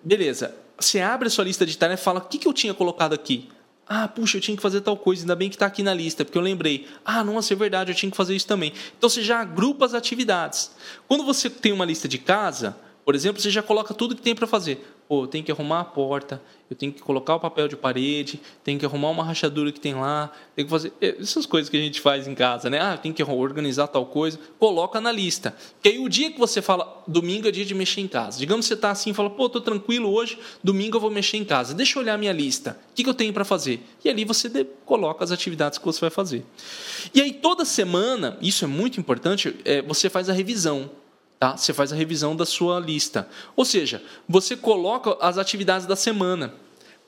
beleza. 0.02 0.54
Você 0.78 1.00
abre 1.00 1.28
a 1.28 1.30
sua 1.30 1.44
lista 1.44 1.66
de 1.66 1.76
tarefas 1.76 2.00
e 2.00 2.04
fala: 2.04 2.18
o 2.20 2.22
que, 2.22 2.38
que 2.38 2.46
eu 2.46 2.52
tinha 2.52 2.72
colocado 2.72 3.12
aqui? 3.12 3.48
Ah, 3.86 4.06
puxa, 4.06 4.36
eu 4.36 4.40
tinha 4.40 4.56
que 4.56 4.62
fazer 4.62 4.82
tal 4.82 4.98
coisa, 4.98 5.22
ainda 5.22 5.34
bem 5.34 5.48
que 5.48 5.56
está 5.56 5.64
aqui 5.64 5.82
na 5.82 5.94
lista, 5.94 6.24
porque 6.24 6.36
eu 6.36 6.42
lembrei. 6.42 6.86
Ah, 7.04 7.24
nossa, 7.24 7.54
é 7.54 7.56
verdade, 7.56 7.90
eu 7.90 7.96
tinha 7.96 8.10
que 8.10 8.16
fazer 8.16 8.36
isso 8.36 8.46
também. 8.46 8.72
Então 8.98 9.08
você 9.08 9.22
já 9.22 9.40
agrupa 9.40 9.86
as 9.86 9.94
atividades. 9.94 10.70
Quando 11.08 11.24
você 11.24 11.48
tem 11.48 11.72
uma 11.72 11.86
lista 11.86 12.06
de 12.06 12.18
casa, 12.18 12.76
por 13.08 13.14
exemplo, 13.14 13.40
você 13.40 13.48
já 13.48 13.62
coloca 13.62 13.94
tudo 13.94 14.14
que 14.14 14.20
tem 14.20 14.34
para 14.34 14.46
fazer. 14.46 14.86
Pô, 15.08 15.26
tem 15.26 15.42
que 15.42 15.50
arrumar 15.50 15.80
a 15.80 15.84
porta, 15.84 16.42
eu 16.68 16.76
tenho 16.76 16.92
que 16.92 17.00
colocar 17.00 17.36
o 17.36 17.40
papel 17.40 17.66
de 17.66 17.74
parede, 17.74 18.38
tenho 18.62 18.78
que 18.78 18.84
arrumar 18.84 19.08
uma 19.08 19.24
rachadura 19.24 19.72
que 19.72 19.80
tem 19.80 19.94
lá, 19.94 20.30
tem 20.54 20.66
que 20.66 20.70
fazer 20.70 20.92
eh, 21.00 21.16
essas 21.18 21.46
coisas 21.46 21.70
que 21.70 21.78
a 21.78 21.80
gente 21.80 22.02
faz 22.02 22.28
em 22.28 22.34
casa, 22.34 22.68
né? 22.68 22.78
Ah, 22.78 22.98
tem 22.98 23.10
que 23.10 23.22
organizar 23.22 23.86
tal 23.86 24.04
coisa, 24.04 24.38
coloca 24.58 25.00
na 25.00 25.10
lista. 25.10 25.56
Porque 25.72 25.88
aí 25.88 25.98
o 25.98 26.06
dia 26.06 26.30
que 26.30 26.38
você 26.38 26.60
fala, 26.60 27.02
domingo 27.08 27.48
é 27.48 27.50
dia 27.50 27.64
de 27.64 27.74
mexer 27.74 28.02
em 28.02 28.08
casa. 28.08 28.38
Digamos 28.38 28.66
que 28.66 28.68
você 28.68 28.74
está 28.74 28.90
assim, 28.90 29.14
fala, 29.14 29.30
pô, 29.30 29.48
tô 29.48 29.62
tranquilo 29.62 30.12
hoje, 30.12 30.38
domingo 30.62 30.98
eu 30.98 31.00
vou 31.00 31.10
mexer 31.10 31.38
em 31.38 31.44
casa. 31.46 31.72
Deixa 31.72 31.98
eu 31.98 32.02
olhar 32.02 32.12
a 32.12 32.18
minha 32.18 32.32
lista. 32.34 32.78
O 32.90 32.94
que, 32.94 33.04
que 33.04 33.08
eu 33.08 33.14
tenho 33.14 33.32
para 33.32 33.46
fazer? 33.46 33.80
E 34.04 34.10
ali 34.10 34.26
você 34.26 34.66
coloca 34.84 35.24
as 35.24 35.32
atividades 35.32 35.78
que 35.78 35.84
você 35.86 36.00
vai 36.00 36.10
fazer. 36.10 36.44
E 37.14 37.22
aí 37.22 37.32
toda 37.32 37.64
semana, 37.64 38.36
isso 38.42 38.66
é 38.66 38.68
muito 38.68 39.00
importante, 39.00 39.56
é, 39.64 39.80
você 39.80 40.10
faz 40.10 40.28
a 40.28 40.34
revisão. 40.34 40.90
Tá? 41.38 41.56
Você 41.56 41.72
faz 41.72 41.92
a 41.92 41.96
revisão 41.96 42.34
da 42.34 42.44
sua 42.44 42.80
lista. 42.80 43.28
Ou 43.54 43.64
seja, 43.64 44.02
você 44.28 44.56
coloca 44.56 45.16
as 45.20 45.38
atividades 45.38 45.86
da 45.86 45.94
semana. 45.94 46.54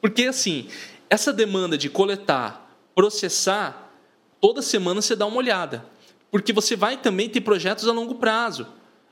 Porque 0.01 0.25
assim, 0.25 0.69
essa 1.09 1.33
demanda 1.33 1.77
de 1.77 1.91
coletar, 1.91 2.71
processar, 2.95 3.93
toda 4.41 4.63
semana 4.63 5.03
você 5.03 5.17
dá 5.17 5.27
uma 5.27 5.37
olhada. 5.37 5.85
Porque 6.31 6.53
você 6.53 6.77
vai 6.77 6.97
também 6.97 7.29
ter 7.29 7.41
projetos 7.41 7.89
a 7.89 7.93
longo 7.93 8.15
prazo. 8.15 8.67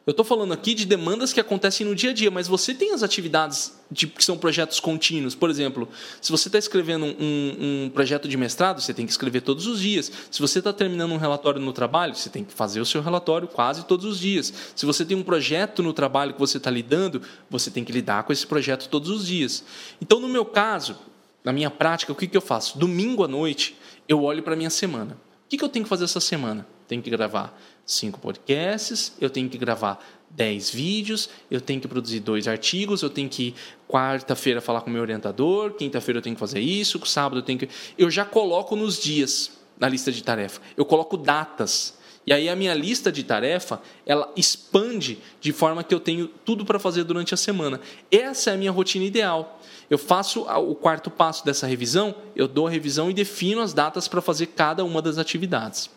Eu 0.09 0.13
estou 0.13 0.25
falando 0.25 0.55
aqui 0.55 0.73
de 0.73 0.87
demandas 0.87 1.35
que 1.35 1.39
acontecem 1.39 1.87
no 1.87 1.95
dia 1.95 2.13
a 2.13 2.15
dia, 2.15 2.31
mas 2.31 2.49
você 2.49 2.73
tem 2.73 2.95
as 2.95 3.03
atividades 3.03 3.79
de, 3.91 4.07
que 4.07 4.25
são 4.25 4.39
projetos 4.39 4.81
contínuos. 4.81 5.35
Por 5.35 5.51
exemplo, 5.51 5.87
se 6.19 6.33
você 6.33 6.49
está 6.49 6.57
escrevendo 6.57 7.05
um, 7.05 7.85
um, 7.85 7.91
projeto 7.91 8.27
de 8.27 8.35
mestrado, 8.35 8.81
você 8.81 8.95
tem 8.95 9.05
que 9.05 9.13
escrever 9.13 9.43
todos 9.43 9.67
os 9.67 9.79
dias. 9.79 10.11
Se 10.31 10.41
você 10.41 10.61
está 10.61 10.73
terminando 10.73 11.13
um 11.13 11.19
relatório 11.19 11.61
no 11.61 11.75
trabalho, 11.75 12.15
você 12.15 12.31
tem 12.31 12.43
que 12.43 12.55
fazer 12.55 12.81
o 12.81 12.87
seu 12.87 13.03
relatório 13.03 13.47
quase 13.47 13.85
todos 13.85 14.07
os 14.07 14.19
dias. 14.19 14.51
Se 14.75 14.87
você 14.87 15.05
tem 15.05 15.15
um 15.15 15.23
projeto 15.23 15.83
no 15.83 15.93
trabalho 15.93 16.33
que 16.33 16.41
você 16.41 16.57
está 16.57 16.71
lidando, 16.71 17.21
você 17.51 17.71
tem 17.71 17.85
que 17.85 17.93
lidar 17.93 18.23
com 18.23 18.33
esse 18.33 18.47
projeto 18.47 18.89
todos 18.89 19.11
os 19.11 19.27
dias. 19.27 19.63
Então, 20.01 20.19
no 20.19 20.29
meu 20.31 20.47
caso, 20.47 20.97
na 21.45 21.53
minha 21.53 21.71
prática, 21.71 22.13
o 22.13 22.17
que, 22.17 22.27
que 22.27 22.37
eu 22.39 22.41
faço? 22.41 22.79
Domingo 22.79 23.25
à 23.25 23.29
noite, 23.29 23.77
eu 24.09 24.23
olho 24.23 24.43
para 24.43 24.55
a 24.55 24.57
minha 24.57 24.71
semana. 24.71 25.19
O 25.49 25.51
que, 25.51 25.57
que 25.57 25.65
eu 25.65 25.69
tenho 25.71 25.83
que 25.83 25.89
fazer 25.89 26.05
essa 26.05 26.21
semana? 26.21 26.67
Tenho 26.87 27.01
que 27.01 27.09
gravar 27.09 27.59
cinco 27.87 28.21
podcasts, 28.21 29.15
eu 29.19 29.31
tenho 29.31 29.49
que 29.49 29.57
gravar 29.57 29.99
dez 30.29 30.69
vídeos, 30.69 31.31
eu 31.51 31.59
tenho 31.59 31.81
que 31.81 31.89
produzir 31.89 32.21
dois 32.21 32.47
artigos, 32.47 33.01
eu 33.01 33.09
tenho 33.09 33.31
que 33.31 33.55
quarta-feira 33.89 34.61
falar 34.61 34.83
com 34.83 34.91
meu 34.91 35.01
orientador, 35.01 35.73
quinta-feira 35.73 36.19
eu 36.19 36.23
tenho 36.23 36.37
que 36.37 36.41
fazer 36.41 36.61
isso, 36.61 37.01
sábado 37.07 37.39
eu 37.39 37.43
tenho 37.43 37.59
que. 37.61 37.71
Eu 37.97 38.11
já 38.11 38.27
coloco 38.27 38.77
nos 38.77 39.01
dias 39.01 39.51
na 39.81 39.89
lista 39.89 40.13
de 40.13 40.23
tarefa. 40.23 40.61
Eu 40.77 40.85
coloco 40.85 41.17
datas. 41.17 41.97
E 42.29 42.33
aí 42.35 42.47
a 42.47 42.55
minha 42.55 42.75
lista 42.75 43.11
de 43.11 43.25
tarefa, 43.25 43.81
ela 44.05 44.31
expande 44.37 45.19
de 45.41 45.51
forma 45.51 45.83
que 45.83 45.95
eu 45.95 45.99
tenho 45.99 46.29
tudo 46.29 46.63
para 46.63 46.79
fazer 46.79 47.03
durante 47.03 47.33
a 47.33 47.39
semana. 47.39 47.81
Essa 48.11 48.51
é 48.51 48.53
a 48.53 48.57
minha 48.59 48.71
rotina 48.71 49.07
ideal. 49.07 49.59
Eu 49.89 49.97
faço 49.97 50.43
o 50.43 50.75
quarto 50.75 51.11
passo 51.11 51.43
dessa 51.43 51.67
revisão, 51.67 52.15
eu 52.37 52.47
dou 52.47 52.67
a 52.67 52.71
revisão 52.71 53.11
e 53.11 53.15
defino 53.15 53.63
as 53.63 53.73
datas 53.73 54.09
para 54.09 54.21
fazer 54.21 54.49
cada 54.49 54.85
uma 54.85 55.01
das 55.01 55.17
atividades. 55.17 55.89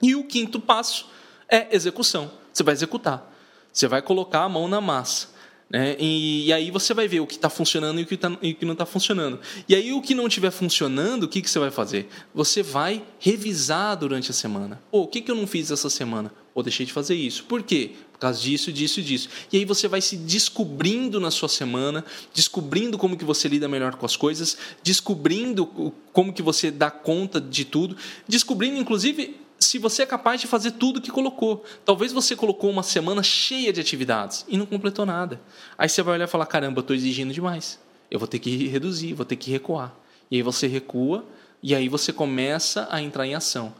E 0.00 0.14
o 0.14 0.24
quinto 0.24 0.58
passo 0.58 1.10
é 1.46 1.66
execução. 1.76 2.30
Você 2.50 2.62
vai 2.62 2.72
executar. 2.72 3.30
Você 3.70 3.86
vai 3.86 4.00
colocar 4.00 4.44
a 4.44 4.48
mão 4.48 4.68
na 4.68 4.80
massa. 4.80 5.28
Né? 5.70 5.96
E, 5.98 6.46
e, 6.46 6.52
aí 6.52 6.70
você 6.70 6.94
vai 6.94 7.06
ver 7.06 7.20
o 7.20 7.26
que 7.26 7.34
está 7.34 7.50
funcionando 7.50 8.00
e 8.00 8.02
o 8.02 8.06
que, 8.06 8.16
tá, 8.16 8.36
e 8.40 8.52
o 8.52 8.54
que 8.54 8.64
não 8.64 8.72
está 8.72 8.86
funcionando. 8.86 9.38
E 9.68 9.74
aí 9.74 9.92
o 9.92 10.00
que 10.00 10.14
não 10.14 10.26
estiver 10.26 10.50
funcionando, 10.50 11.24
o 11.24 11.28
que, 11.28 11.42
que 11.42 11.50
você 11.50 11.58
vai 11.58 11.70
fazer? 11.70 12.08
Você 12.34 12.62
vai 12.62 13.02
revisar 13.18 13.96
durante 13.96 14.30
a 14.30 14.34
semana. 14.34 14.80
Pô, 14.90 15.02
o 15.02 15.06
que, 15.06 15.20
que 15.20 15.30
eu 15.30 15.34
não 15.34 15.46
fiz 15.46 15.70
essa 15.70 15.90
semana? 15.90 16.32
Ou 16.54 16.62
deixei 16.62 16.86
de 16.86 16.92
fazer 16.92 17.14
isso. 17.14 17.44
Por 17.44 17.62
quê? 17.62 17.92
Por 18.12 18.18
causa 18.18 18.40
disso, 18.40 18.72
disso 18.72 19.00
e 19.00 19.02
disso. 19.02 19.28
E 19.52 19.58
aí 19.58 19.64
você 19.66 19.86
vai 19.86 20.00
se 20.00 20.16
descobrindo 20.16 21.20
na 21.20 21.30
sua 21.30 21.48
semana, 21.48 22.02
descobrindo 22.32 22.96
como 22.96 23.16
que 23.16 23.24
você 23.24 23.46
lida 23.46 23.68
melhor 23.68 23.94
com 23.96 24.06
as 24.06 24.16
coisas, 24.16 24.56
descobrindo 24.82 25.66
como 26.12 26.32
que 26.32 26.42
você 26.42 26.70
dá 26.70 26.90
conta 26.90 27.40
de 27.40 27.66
tudo, 27.66 27.94
descobrindo 28.26 28.78
inclusive 28.78 29.36
se 29.58 29.78
você 29.78 30.02
é 30.02 30.06
capaz 30.06 30.40
de 30.40 30.46
fazer 30.46 30.72
tudo 30.72 31.00
que 31.00 31.10
colocou. 31.10 31.64
Talvez 31.84 32.12
você 32.12 32.36
colocou 32.36 32.70
uma 32.70 32.82
semana 32.82 33.22
cheia 33.22 33.72
de 33.72 33.80
atividades 33.80 34.44
e 34.48 34.56
não 34.56 34.66
completou 34.66 35.04
nada. 35.04 35.40
Aí 35.76 35.88
você 35.88 36.02
vai 36.02 36.14
olhar 36.14 36.24
e 36.24 36.30
falar: 36.30 36.46
caramba, 36.46 36.80
estou 36.80 36.94
exigindo 36.94 37.32
demais. 37.32 37.78
Eu 38.10 38.18
vou 38.18 38.28
ter 38.28 38.38
que 38.38 38.68
reduzir, 38.68 39.12
vou 39.12 39.26
ter 39.26 39.36
que 39.36 39.50
recuar. 39.50 39.94
E 40.30 40.36
aí 40.36 40.42
você 40.42 40.66
recua 40.66 41.24
e 41.62 41.74
aí 41.74 41.88
você 41.88 42.12
começa 42.12 42.86
a 42.90 43.02
entrar 43.02 43.26
em 43.26 43.34
ação. 43.34 43.74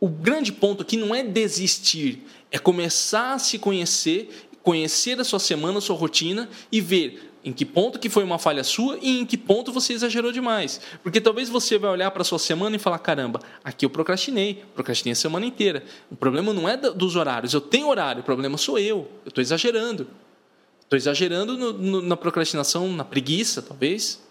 O 0.00 0.08
grande 0.08 0.52
ponto 0.52 0.82
aqui 0.82 0.96
não 0.96 1.14
é 1.14 1.22
desistir, 1.22 2.24
é 2.50 2.58
começar 2.58 3.34
a 3.34 3.38
se 3.38 3.58
conhecer, 3.58 4.48
conhecer 4.62 5.20
a 5.20 5.24
sua 5.24 5.40
semana, 5.40 5.78
a 5.78 5.80
sua 5.80 5.96
rotina 5.96 6.48
e 6.70 6.80
ver 6.80 7.27
em 7.44 7.52
que 7.52 7.64
ponto 7.64 7.98
que 7.98 8.08
foi 8.08 8.24
uma 8.24 8.38
falha 8.38 8.64
sua 8.64 8.98
e 9.00 9.20
em 9.20 9.26
que 9.26 9.36
ponto 9.36 9.72
você 9.72 9.92
exagerou 9.92 10.32
demais. 10.32 10.80
Porque 11.02 11.20
talvez 11.20 11.48
você 11.48 11.78
vai 11.78 11.90
olhar 11.90 12.10
para 12.10 12.24
sua 12.24 12.38
semana 12.38 12.76
e 12.76 12.78
falar: 12.78 12.98
caramba, 12.98 13.40
aqui 13.62 13.84
eu 13.84 13.90
procrastinei, 13.90 14.64
procrastinei 14.74 15.12
a 15.12 15.16
semana 15.16 15.46
inteira. 15.46 15.84
O 16.10 16.16
problema 16.16 16.52
não 16.52 16.68
é 16.68 16.76
dos 16.76 17.16
horários, 17.16 17.54
eu 17.54 17.60
tenho 17.60 17.88
horário, 17.88 18.20
o 18.20 18.24
problema 18.24 18.58
sou 18.58 18.78
eu, 18.78 19.08
eu 19.24 19.28
estou 19.28 19.42
exagerando. 19.42 20.06
Estou 20.80 20.96
exagerando 20.96 21.58
no, 21.58 21.72
no, 21.74 22.02
na 22.02 22.16
procrastinação, 22.16 22.90
na 22.90 23.04
preguiça, 23.04 23.60
talvez. 23.60 24.26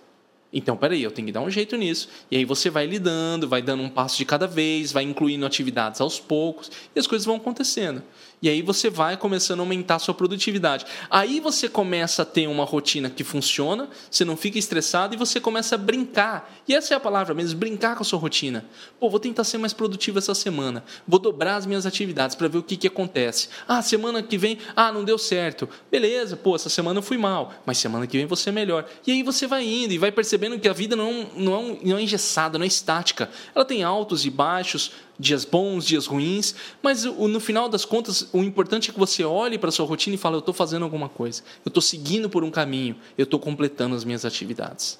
Então, 0.51 0.75
peraí, 0.75 1.03
eu 1.03 1.11
tenho 1.11 1.27
que 1.27 1.31
dar 1.31 1.41
um 1.41 1.51
jeito 1.51 1.75
nisso. 1.75 2.09
E 2.31 2.37
aí 2.37 2.45
você 2.45 2.69
vai 2.69 2.87
lidando, 2.87 3.47
vai 3.47 3.61
dando 3.61 3.83
um 3.83 3.89
passo 3.89 4.17
de 4.17 4.25
cada 4.25 4.47
vez, 4.47 4.91
vai 4.91 5.03
incluindo 5.03 5.45
atividades 5.45 6.01
aos 6.01 6.19
poucos, 6.19 6.71
e 6.95 6.99
as 6.99 7.05
coisas 7.05 7.25
vão 7.25 7.35
acontecendo. 7.35 8.01
E 8.39 8.47
aí 8.47 8.61
você 8.61 8.87
vai 8.87 9.17
começando 9.17 9.59
a 9.59 9.63
aumentar 9.63 9.95
a 9.95 9.99
sua 9.99 10.13
produtividade. 10.13 10.85
Aí 11.09 11.39
você 11.39 11.67
começa 11.67 12.21
a 12.21 12.25
ter 12.25 12.47
uma 12.47 12.63
rotina 12.63 13.09
que 13.09 13.23
funciona, 13.23 13.89
você 14.11 14.23
não 14.23 14.37
fica 14.37 14.59
estressado 14.59 15.15
e 15.15 15.17
você 15.17 15.39
começa 15.39 15.73
a 15.73 15.77
brincar. 15.77 16.53
E 16.67 16.75
essa 16.75 16.93
é 16.93 16.97
a 16.97 16.99
palavra 16.99 17.33
mesmo, 17.33 17.57
brincar 17.57 17.95
com 17.95 18.03
a 18.03 18.05
sua 18.05 18.19
rotina. 18.19 18.63
Pô, 18.99 19.09
vou 19.09 19.19
tentar 19.19 19.43
ser 19.43 19.57
mais 19.57 19.73
produtivo 19.73 20.19
essa 20.19 20.35
semana. 20.35 20.83
Vou 21.07 21.19
dobrar 21.19 21.55
as 21.55 21.65
minhas 21.65 21.87
atividades 21.87 22.35
para 22.35 22.47
ver 22.47 22.59
o 22.59 22.63
que, 22.63 22.77
que 22.77 22.85
acontece. 22.85 23.49
Ah, 23.67 23.81
semana 23.81 24.21
que 24.21 24.37
vem, 24.37 24.59
ah, 24.75 24.91
não 24.91 25.03
deu 25.03 25.17
certo. 25.17 25.67
Beleza, 25.89 26.37
pô, 26.37 26.55
essa 26.55 26.69
semana 26.69 26.99
eu 26.99 27.03
fui 27.03 27.17
mal, 27.17 27.53
mas 27.65 27.79
semana 27.79 28.05
que 28.05 28.17
vem 28.17 28.27
você 28.27 28.49
é 28.49 28.53
melhor. 28.53 28.85
E 29.07 29.11
aí 29.11 29.23
você 29.23 29.47
vai 29.47 29.65
indo 29.65 29.93
e 29.93 29.97
vai 29.97 30.11
percebendo 30.11 30.59
que 30.59 30.69
a 30.69 30.73
vida 30.73 30.95
não, 30.95 31.27
não, 31.35 31.59
é, 31.59 31.77
não 31.83 31.97
é 31.97 32.01
engessada, 32.03 32.59
não 32.59 32.65
é 32.65 32.67
estática. 32.67 33.31
Ela 33.55 33.65
tem 33.65 33.83
altos 33.83 34.25
e 34.25 34.29
baixos, 34.29 34.91
dias 35.19 35.45
bons, 35.45 35.85
dias 35.85 36.05
ruins, 36.05 36.55
mas 36.81 37.03
no 37.03 37.39
final 37.39 37.67
das 37.67 37.85
contas, 37.85 38.29
o 38.31 38.43
importante 38.43 38.89
é 38.89 38.93
que 38.93 38.99
você 38.99 39.23
olhe 39.23 39.57
para 39.57 39.69
a 39.69 39.71
sua 39.71 39.85
rotina 39.85 40.15
e 40.15 40.17
fale: 40.17 40.35
eu 40.35 40.39
estou 40.39 40.53
fazendo 40.53 40.83
alguma 40.83 41.09
coisa, 41.09 41.43
eu 41.65 41.69
estou 41.69 41.81
seguindo 41.81 42.29
por 42.29 42.43
um 42.43 42.51
caminho, 42.51 42.95
eu 43.17 43.23
estou 43.23 43.39
completando 43.39 43.95
as 43.95 44.03
minhas 44.03 44.25
atividades. 44.25 44.99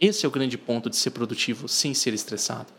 Esse 0.00 0.24
é 0.24 0.28
o 0.28 0.32
grande 0.32 0.56
ponto 0.56 0.88
de 0.88 0.96
ser 0.96 1.10
produtivo 1.10 1.68
sem 1.68 1.92
ser 1.92 2.14
estressado. 2.14 2.72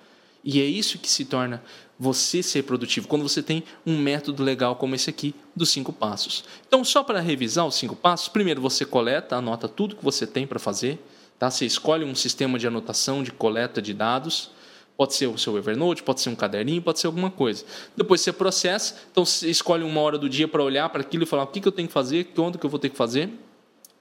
E 0.43 0.62
é 0.62 0.65
isso 0.65 0.98
que 0.98 1.10
se 1.10 1.26
torna 1.26 1.62
você 2.00 2.41
ser 2.41 2.63
produtivo, 2.63 3.10
quando 3.10 3.24
você 3.24 3.43
tem 3.43 3.62
um 3.86 3.98
método 3.98 4.41
legal 4.41 4.78
como 4.78 4.95
esse 4.95 5.10
aqui, 5.10 5.36
dos 5.54 5.69
cinco 5.69 5.91
passos. 5.91 6.45
Então, 6.65 6.82
só 6.84 7.04
para 7.04 7.19
revisar 7.19 7.67
os 7.67 7.76
cinco 7.76 7.93
passos, 7.93 8.30
primeiro 8.30 8.62
você 8.62 8.86
coleta, 8.86 9.36
anota 9.36 9.67
tudo 9.67 9.98
que 9.98 10.04
você 10.04 10.26
tem 10.26 10.48
para 10.48 10.60
fazer, 10.60 10.98
tá? 11.38 11.52
você 11.52 11.65
escolhe 11.65 12.06
um 12.06 12.15
sistema 12.15 12.58
de 12.58 12.65
anotação, 12.65 13.22
de 13.22 13.34
coleta 13.34 13.82
de 13.82 13.93
dados, 13.93 14.52
Pode 15.00 15.16
ser 15.16 15.28
o 15.28 15.38
seu 15.38 15.58
Evernote, 15.58 16.04
pode 16.04 16.20
ser 16.20 16.30
um 16.30 16.36
caderninho, 16.36 16.82
pode 16.82 17.00
ser 17.00 17.08
alguma 17.08 17.32
coisa. 17.32 17.64
Depois 17.96 18.20
você 18.20 18.34
processa, 18.34 18.96
então 19.10 19.24
você 19.24 19.50
escolhe 19.50 19.82
uma 19.82 20.02
hora 20.02 20.18
do 20.18 20.28
dia 20.28 20.46
para 20.46 20.62
olhar 20.62 20.90
para 20.90 21.00
aquilo 21.00 21.24
e 21.24 21.26
falar 21.26 21.44
o 21.44 21.48
que, 21.48 21.62
que 21.62 21.68
eu 21.70 21.72
tenho 21.72 21.88
que 21.88 21.94
fazer, 21.94 22.26
quando 22.36 22.58
que 22.58 22.66
eu 22.66 22.70
vou 22.70 22.78
ter 22.78 22.90
que 22.90 22.98
fazer. 22.98 23.30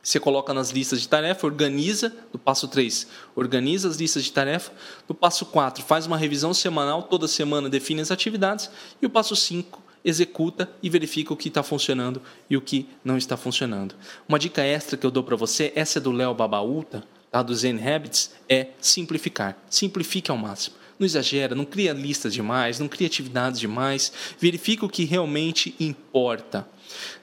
Você 0.02 0.18
coloca 0.18 0.52
nas 0.52 0.70
listas 0.70 1.00
de 1.00 1.08
tarefa, 1.08 1.46
organiza, 1.46 2.12
do 2.32 2.38
passo 2.38 2.66
3, 2.66 3.06
organiza 3.36 3.88
as 3.88 3.94
listas 3.94 4.24
de 4.24 4.32
tarefa. 4.32 4.72
No 5.08 5.14
passo 5.14 5.46
4, 5.46 5.84
faz 5.84 6.04
uma 6.04 6.16
revisão 6.16 6.52
semanal, 6.52 7.04
toda 7.04 7.28
semana 7.28 7.68
define 7.68 8.00
as 8.00 8.10
atividades. 8.10 8.68
E 9.00 9.06
o 9.06 9.10
passo 9.10 9.36
5, 9.36 9.80
executa 10.04 10.68
e 10.82 10.90
verifica 10.90 11.32
o 11.32 11.36
que 11.36 11.46
está 11.46 11.62
funcionando 11.62 12.20
e 12.50 12.56
o 12.56 12.60
que 12.60 12.88
não 13.04 13.16
está 13.16 13.36
funcionando. 13.36 13.94
Uma 14.28 14.36
dica 14.36 14.62
extra 14.62 14.96
que 14.96 15.06
eu 15.06 15.12
dou 15.12 15.22
para 15.22 15.36
você, 15.36 15.72
essa 15.76 16.00
é 16.00 16.02
do 16.02 16.10
Léo 16.10 16.34
Babaúta, 16.34 17.04
tá, 17.30 17.40
do 17.40 17.54
Zen 17.54 17.78
Habits, 17.88 18.32
é 18.48 18.70
simplificar. 18.80 19.56
Simplifique 19.70 20.28
ao 20.28 20.36
máximo 20.36 20.76
não 20.98 21.06
exagera, 21.06 21.54
não 21.54 21.64
cria 21.64 21.92
listas 21.92 22.34
demais, 22.34 22.78
não 22.78 22.88
cria 22.88 23.06
atividades 23.06 23.60
demais, 23.60 24.12
verifica 24.38 24.84
o 24.84 24.88
que 24.88 25.04
realmente 25.04 25.74
importa. 25.78 26.66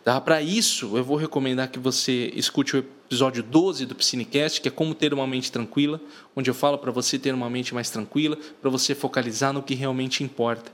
Tá? 0.04 0.20
Para 0.22 0.42
isso, 0.42 0.96
eu 0.96 1.04
vou 1.04 1.18
recomendar 1.18 1.70
que 1.70 1.80
você 1.80 2.32
escute 2.36 2.78
episódio 2.78 3.44
12 3.44 3.86
do 3.86 3.96
Piscinecast, 3.96 4.62
que 4.62 4.68
é 4.68 4.72
como 4.72 4.96
ter 4.96 5.14
uma 5.14 5.28
mente 5.28 5.52
tranquila, 5.52 6.02
onde 6.36 6.50
eu 6.50 6.54
falo 6.54 6.78
para 6.78 6.92
você 6.92 7.20
ter 7.20 7.34
uma 7.34 7.50
mente 7.50 7.74
mais 7.74 7.90
tranquila, 7.90 8.38
para 8.62 8.70
você 8.70 8.96
focalizar 8.96 9.54
no 9.54 9.62
que 9.62 9.76
realmente 9.76 10.24
importa. 10.24 10.72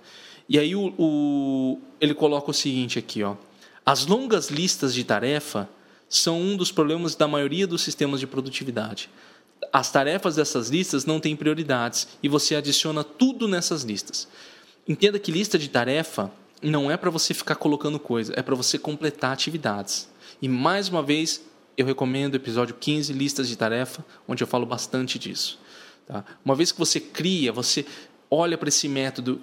E 0.47 0.59
aí 0.59 0.75
o, 0.75 0.93
o, 0.97 1.79
ele 1.99 2.13
coloca 2.13 2.51
o 2.51 2.53
seguinte 2.53 2.99
aqui, 2.99 3.23
ó. 3.23 3.35
As 3.85 4.05
longas 4.05 4.49
listas 4.49 4.93
de 4.93 5.03
tarefa 5.03 5.67
são 6.07 6.39
um 6.39 6.57
dos 6.57 6.71
problemas 6.71 7.15
da 7.15 7.27
maioria 7.27 7.65
dos 7.65 7.81
sistemas 7.81 8.19
de 8.19 8.27
produtividade. 8.27 9.09
As 9.71 9.91
tarefas 9.91 10.35
dessas 10.35 10.69
listas 10.69 11.05
não 11.05 11.19
têm 11.19 11.35
prioridades 11.35 12.07
e 12.21 12.27
você 12.27 12.55
adiciona 12.55 13.03
tudo 13.03 13.47
nessas 13.47 13.83
listas. 13.83 14.27
Entenda 14.87 15.19
que 15.19 15.31
lista 15.31 15.57
de 15.57 15.69
tarefa 15.69 16.31
não 16.61 16.91
é 16.91 16.97
para 16.97 17.09
você 17.09 17.33
ficar 17.33 17.55
colocando 17.55 17.99
coisa, 17.99 18.33
é 18.35 18.41
para 18.41 18.55
você 18.55 18.77
completar 18.77 19.31
atividades. 19.31 20.09
E 20.41 20.47
mais 20.47 20.89
uma 20.89 21.01
vez, 21.01 21.41
eu 21.77 21.85
recomendo 21.85 22.33
o 22.33 22.37
episódio 22.37 22.75
15, 22.79 23.13
listas 23.13 23.47
de 23.47 23.55
tarefa, 23.55 24.03
onde 24.27 24.43
eu 24.43 24.47
falo 24.47 24.65
bastante 24.65 25.17
disso. 25.17 25.59
Tá? 26.07 26.23
Uma 26.43 26.55
vez 26.55 26.71
que 26.71 26.79
você 26.79 26.99
cria, 26.99 27.51
você 27.51 27.85
olha 28.29 28.57
para 28.57 28.69
esse 28.69 28.87
método 28.87 29.41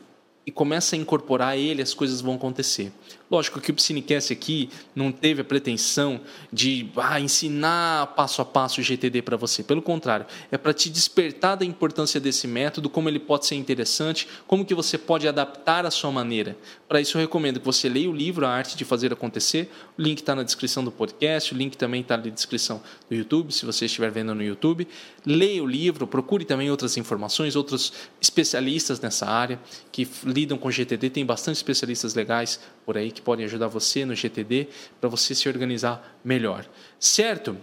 e 0.49 0.51
começa 0.51 0.97
a 0.97 0.99
incorporar 0.99 1.59
ele, 1.59 1.83
as 1.83 1.93
coisas 1.93 2.23
vão 2.23 2.37
acontecer. 2.37 2.91
Lógico 3.31 3.61
que 3.61 3.71
o 3.71 3.75
Psinecast 3.75 4.33
aqui 4.33 4.71
não 4.97 5.13
teve 5.13 5.43
a 5.43 5.45
pretensão 5.45 6.19
de 6.51 6.89
ah, 6.97 7.21
ensinar 7.21 8.15
passo 8.17 8.41
a 8.41 8.45
passo 8.47 8.81
o 8.81 8.83
GTD 8.83 9.21
para 9.21 9.37
você. 9.37 9.63
Pelo 9.63 9.83
contrário, 9.83 10.25
é 10.51 10.57
para 10.57 10.73
te 10.73 10.89
despertar 10.89 11.57
da 11.57 11.67
importância 11.67 12.19
desse 12.19 12.47
método, 12.47 12.89
como 12.89 13.11
ele 13.11 13.19
pode 13.19 13.45
ser 13.45 13.57
interessante, 13.57 14.27
como 14.47 14.65
que 14.65 14.75
você 14.75 14.97
pode 14.97 15.29
adaptar 15.29 15.85
a 15.85 15.91
sua 15.91 16.11
maneira. 16.11 16.57
Para 16.89 17.03
isso 17.03 17.19
eu 17.19 17.21
recomendo 17.21 17.61
que 17.61 17.67
você 17.67 17.87
leia 17.87 18.09
o 18.09 18.15
livro 18.15 18.47
A 18.47 18.49
Arte 18.49 18.79
de 18.79 18.85
Fazer 18.87 19.13
Acontecer. 19.13 19.71
O 19.99 20.01
link 20.01 20.21
está 20.21 20.35
na 20.35 20.43
descrição 20.43 20.83
do 20.83 20.91
podcast, 20.91 21.53
o 21.53 21.57
link 21.59 21.77
também 21.77 22.01
está 22.01 22.17
na 22.17 22.23
descrição 22.23 22.83
do 23.11 23.15
YouTube, 23.15 23.53
se 23.53 23.67
você 23.67 23.85
estiver 23.85 24.11
vendo 24.11 24.35
no 24.35 24.43
YouTube. 24.43 24.89
Leia 25.27 25.63
o 25.63 25.67
livro, 25.67 26.07
procure 26.07 26.47
também 26.47 26.71
outras 26.71 26.97
informações, 26.97 27.55
outros 27.55 27.93
especialistas 28.23 28.99
nessa 28.99 29.27
área 29.27 29.61
que 29.93 30.09
lidam 30.39 30.57
com 30.57 30.71
GTD. 30.71 31.11
Tem 31.11 31.27
bastante 31.27 31.57
especialistas 31.57 32.15
legais 32.15 32.61
por 32.87 32.97
aí 32.97 33.11
que 33.11 33.21
podem 33.21 33.45
ajudar 33.47 33.69
você 33.69 34.05
no 34.05 34.15
GTD 34.15 34.69
para 35.01 35.09
você 35.09 35.35
se 35.35 35.49
organizar 35.49 36.19
melhor. 36.25 36.65
Certo? 36.99 37.57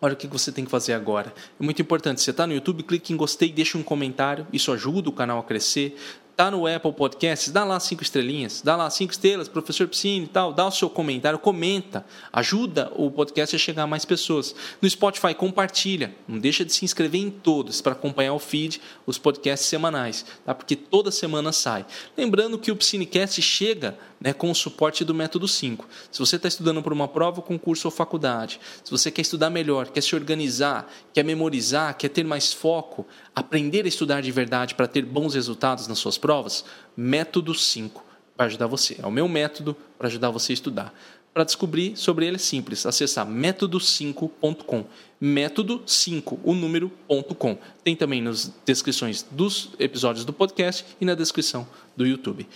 Olha 0.00 0.12
o 0.12 0.16
que 0.16 0.26
você 0.26 0.52
tem 0.52 0.64
que 0.64 0.70
fazer 0.70 0.92
agora. 0.92 1.32
É 1.58 1.64
muito 1.64 1.80
importante. 1.80 2.20
Você 2.20 2.30
está 2.30 2.46
no 2.46 2.52
YouTube, 2.52 2.82
clique 2.82 3.12
em 3.12 3.16
gostei, 3.16 3.50
deixa 3.50 3.78
um 3.78 3.82
comentário. 3.82 4.46
Isso 4.52 4.70
ajuda 4.70 5.08
o 5.08 5.12
canal 5.12 5.38
a 5.38 5.42
crescer. 5.42 5.96
Tá 6.36 6.50
no 6.50 6.66
Apple 6.66 6.92
Podcasts, 6.92 7.52
dá 7.52 7.62
lá 7.62 7.78
cinco 7.78 8.02
estrelinhas, 8.02 8.60
dá 8.60 8.74
lá 8.74 8.90
cinco 8.90 9.12
estrelas, 9.12 9.46
professor 9.46 9.86
Piscine 9.86 10.24
e 10.24 10.28
tal, 10.28 10.52
dá 10.52 10.66
o 10.66 10.70
seu 10.72 10.90
comentário, 10.90 11.38
comenta, 11.38 12.04
ajuda 12.32 12.90
o 12.96 13.08
podcast 13.08 13.54
a 13.54 13.58
chegar 13.58 13.84
a 13.84 13.86
mais 13.86 14.04
pessoas. 14.04 14.52
No 14.82 14.90
Spotify, 14.90 15.32
compartilha, 15.32 16.12
não 16.26 16.40
deixa 16.40 16.64
de 16.64 16.72
se 16.72 16.84
inscrever 16.84 17.20
em 17.20 17.30
todos 17.30 17.80
para 17.80 17.92
acompanhar 17.92 18.32
o 18.32 18.40
feed, 18.40 18.80
os 19.06 19.16
podcasts 19.16 19.68
semanais, 19.68 20.26
tá? 20.44 20.52
porque 20.52 20.74
toda 20.74 21.12
semana 21.12 21.52
sai. 21.52 21.86
Lembrando 22.16 22.58
que 22.58 22.72
o 22.72 22.76
Piscinecast 22.76 23.40
chega 23.40 23.96
né, 24.24 24.32
com 24.32 24.50
o 24.50 24.54
suporte 24.54 25.04
do 25.04 25.14
método 25.14 25.46
5. 25.46 25.86
Se 26.10 26.18
você 26.18 26.36
está 26.36 26.48
estudando 26.48 26.82
para 26.82 26.94
uma 26.94 27.06
prova, 27.06 27.42
concurso 27.42 27.86
ou 27.86 27.92
faculdade, 27.92 28.58
se 28.82 28.90
você 28.90 29.10
quer 29.10 29.20
estudar 29.20 29.50
melhor, 29.50 29.88
quer 29.88 30.00
se 30.00 30.14
organizar, 30.16 30.90
quer 31.12 31.22
memorizar, 31.22 31.94
quer 31.96 32.08
ter 32.08 32.24
mais 32.24 32.50
foco, 32.50 33.06
aprender 33.36 33.84
a 33.84 33.88
estudar 33.88 34.22
de 34.22 34.32
verdade 34.32 34.74
para 34.74 34.86
ter 34.86 35.04
bons 35.04 35.34
resultados 35.34 35.86
nas 35.86 35.98
suas 35.98 36.16
provas, 36.24 36.64
método 36.96 37.54
5 37.54 38.02
vai 38.34 38.46
ajudar 38.46 38.66
você. 38.66 38.96
É 38.98 39.06
o 39.06 39.10
meu 39.10 39.28
método 39.28 39.76
para 39.98 40.08
ajudar 40.08 40.30
você 40.30 40.52
a 40.52 40.54
estudar. 40.54 40.94
Para 41.34 41.44
descobrir 41.44 41.98
sobre 41.98 42.26
ele 42.26 42.36
é 42.36 42.38
simples, 42.38 42.86
acessar 42.86 43.26
método5.com. 43.26 44.86
Método 45.20 45.82
5, 45.84 46.40
o 46.42 46.54
número.com. 46.54 47.58
Tem 47.82 47.94
também 47.94 48.22
nas 48.22 48.50
descrições 48.64 49.22
dos 49.30 49.72
episódios 49.78 50.24
do 50.24 50.32
podcast 50.32 50.86
e 50.98 51.04
na 51.04 51.14
descrição 51.14 51.68
do 51.94 52.06
YouTube. 52.06 52.48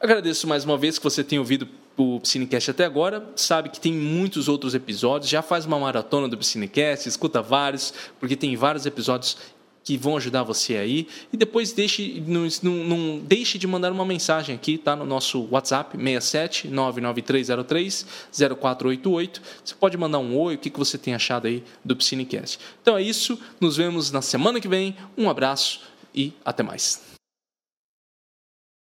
Agradeço 0.00 0.46
mais 0.46 0.64
uma 0.64 0.78
vez 0.78 0.96
que 0.96 1.02
você 1.02 1.24
tenha 1.24 1.40
ouvido 1.40 1.66
o 1.96 2.20
Piscinecast 2.20 2.70
até 2.70 2.84
agora. 2.84 3.28
Sabe 3.34 3.68
que 3.68 3.80
tem 3.80 3.92
muitos 3.92 4.46
outros 4.46 4.76
episódios. 4.76 5.28
Já 5.28 5.42
faz 5.42 5.66
uma 5.66 5.80
maratona 5.80 6.28
do 6.28 6.38
Piscinecast, 6.38 7.08
escuta 7.08 7.42
vários, 7.42 7.92
porque 8.20 8.36
tem 8.36 8.54
vários 8.54 8.86
episódios 8.86 9.36
que 9.84 9.96
vão 9.96 10.16
ajudar 10.16 10.42
você 10.42 10.76
aí. 10.76 11.08
E 11.32 11.36
depois 11.36 11.72
deixe, 11.72 12.22
não, 12.26 12.46
não, 12.62 13.18
deixe 13.18 13.58
de 13.58 13.66
mandar 13.66 13.90
uma 13.92 14.04
mensagem 14.04 14.54
aqui, 14.54 14.76
tá? 14.76 14.94
No 14.94 15.04
nosso 15.04 15.48
WhatsApp, 15.50 15.96
67 15.96 16.68
99303 16.68 18.06
0488. 18.60 19.42
Você 19.64 19.74
pode 19.74 19.96
mandar 19.96 20.18
um 20.18 20.36
oi, 20.36 20.56
o 20.56 20.58
que, 20.58 20.70
que 20.70 20.78
você 20.78 20.98
tem 20.98 21.14
achado 21.14 21.46
aí 21.46 21.64
do 21.84 21.96
Piscinecast. 21.96 22.58
Então 22.82 22.96
é 22.96 23.02
isso, 23.02 23.38
nos 23.60 23.76
vemos 23.76 24.10
na 24.10 24.22
semana 24.22 24.60
que 24.60 24.68
vem. 24.68 24.96
Um 25.16 25.28
abraço 25.30 25.80
e 26.14 26.32
até 26.44 26.62
mais. 26.62 27.17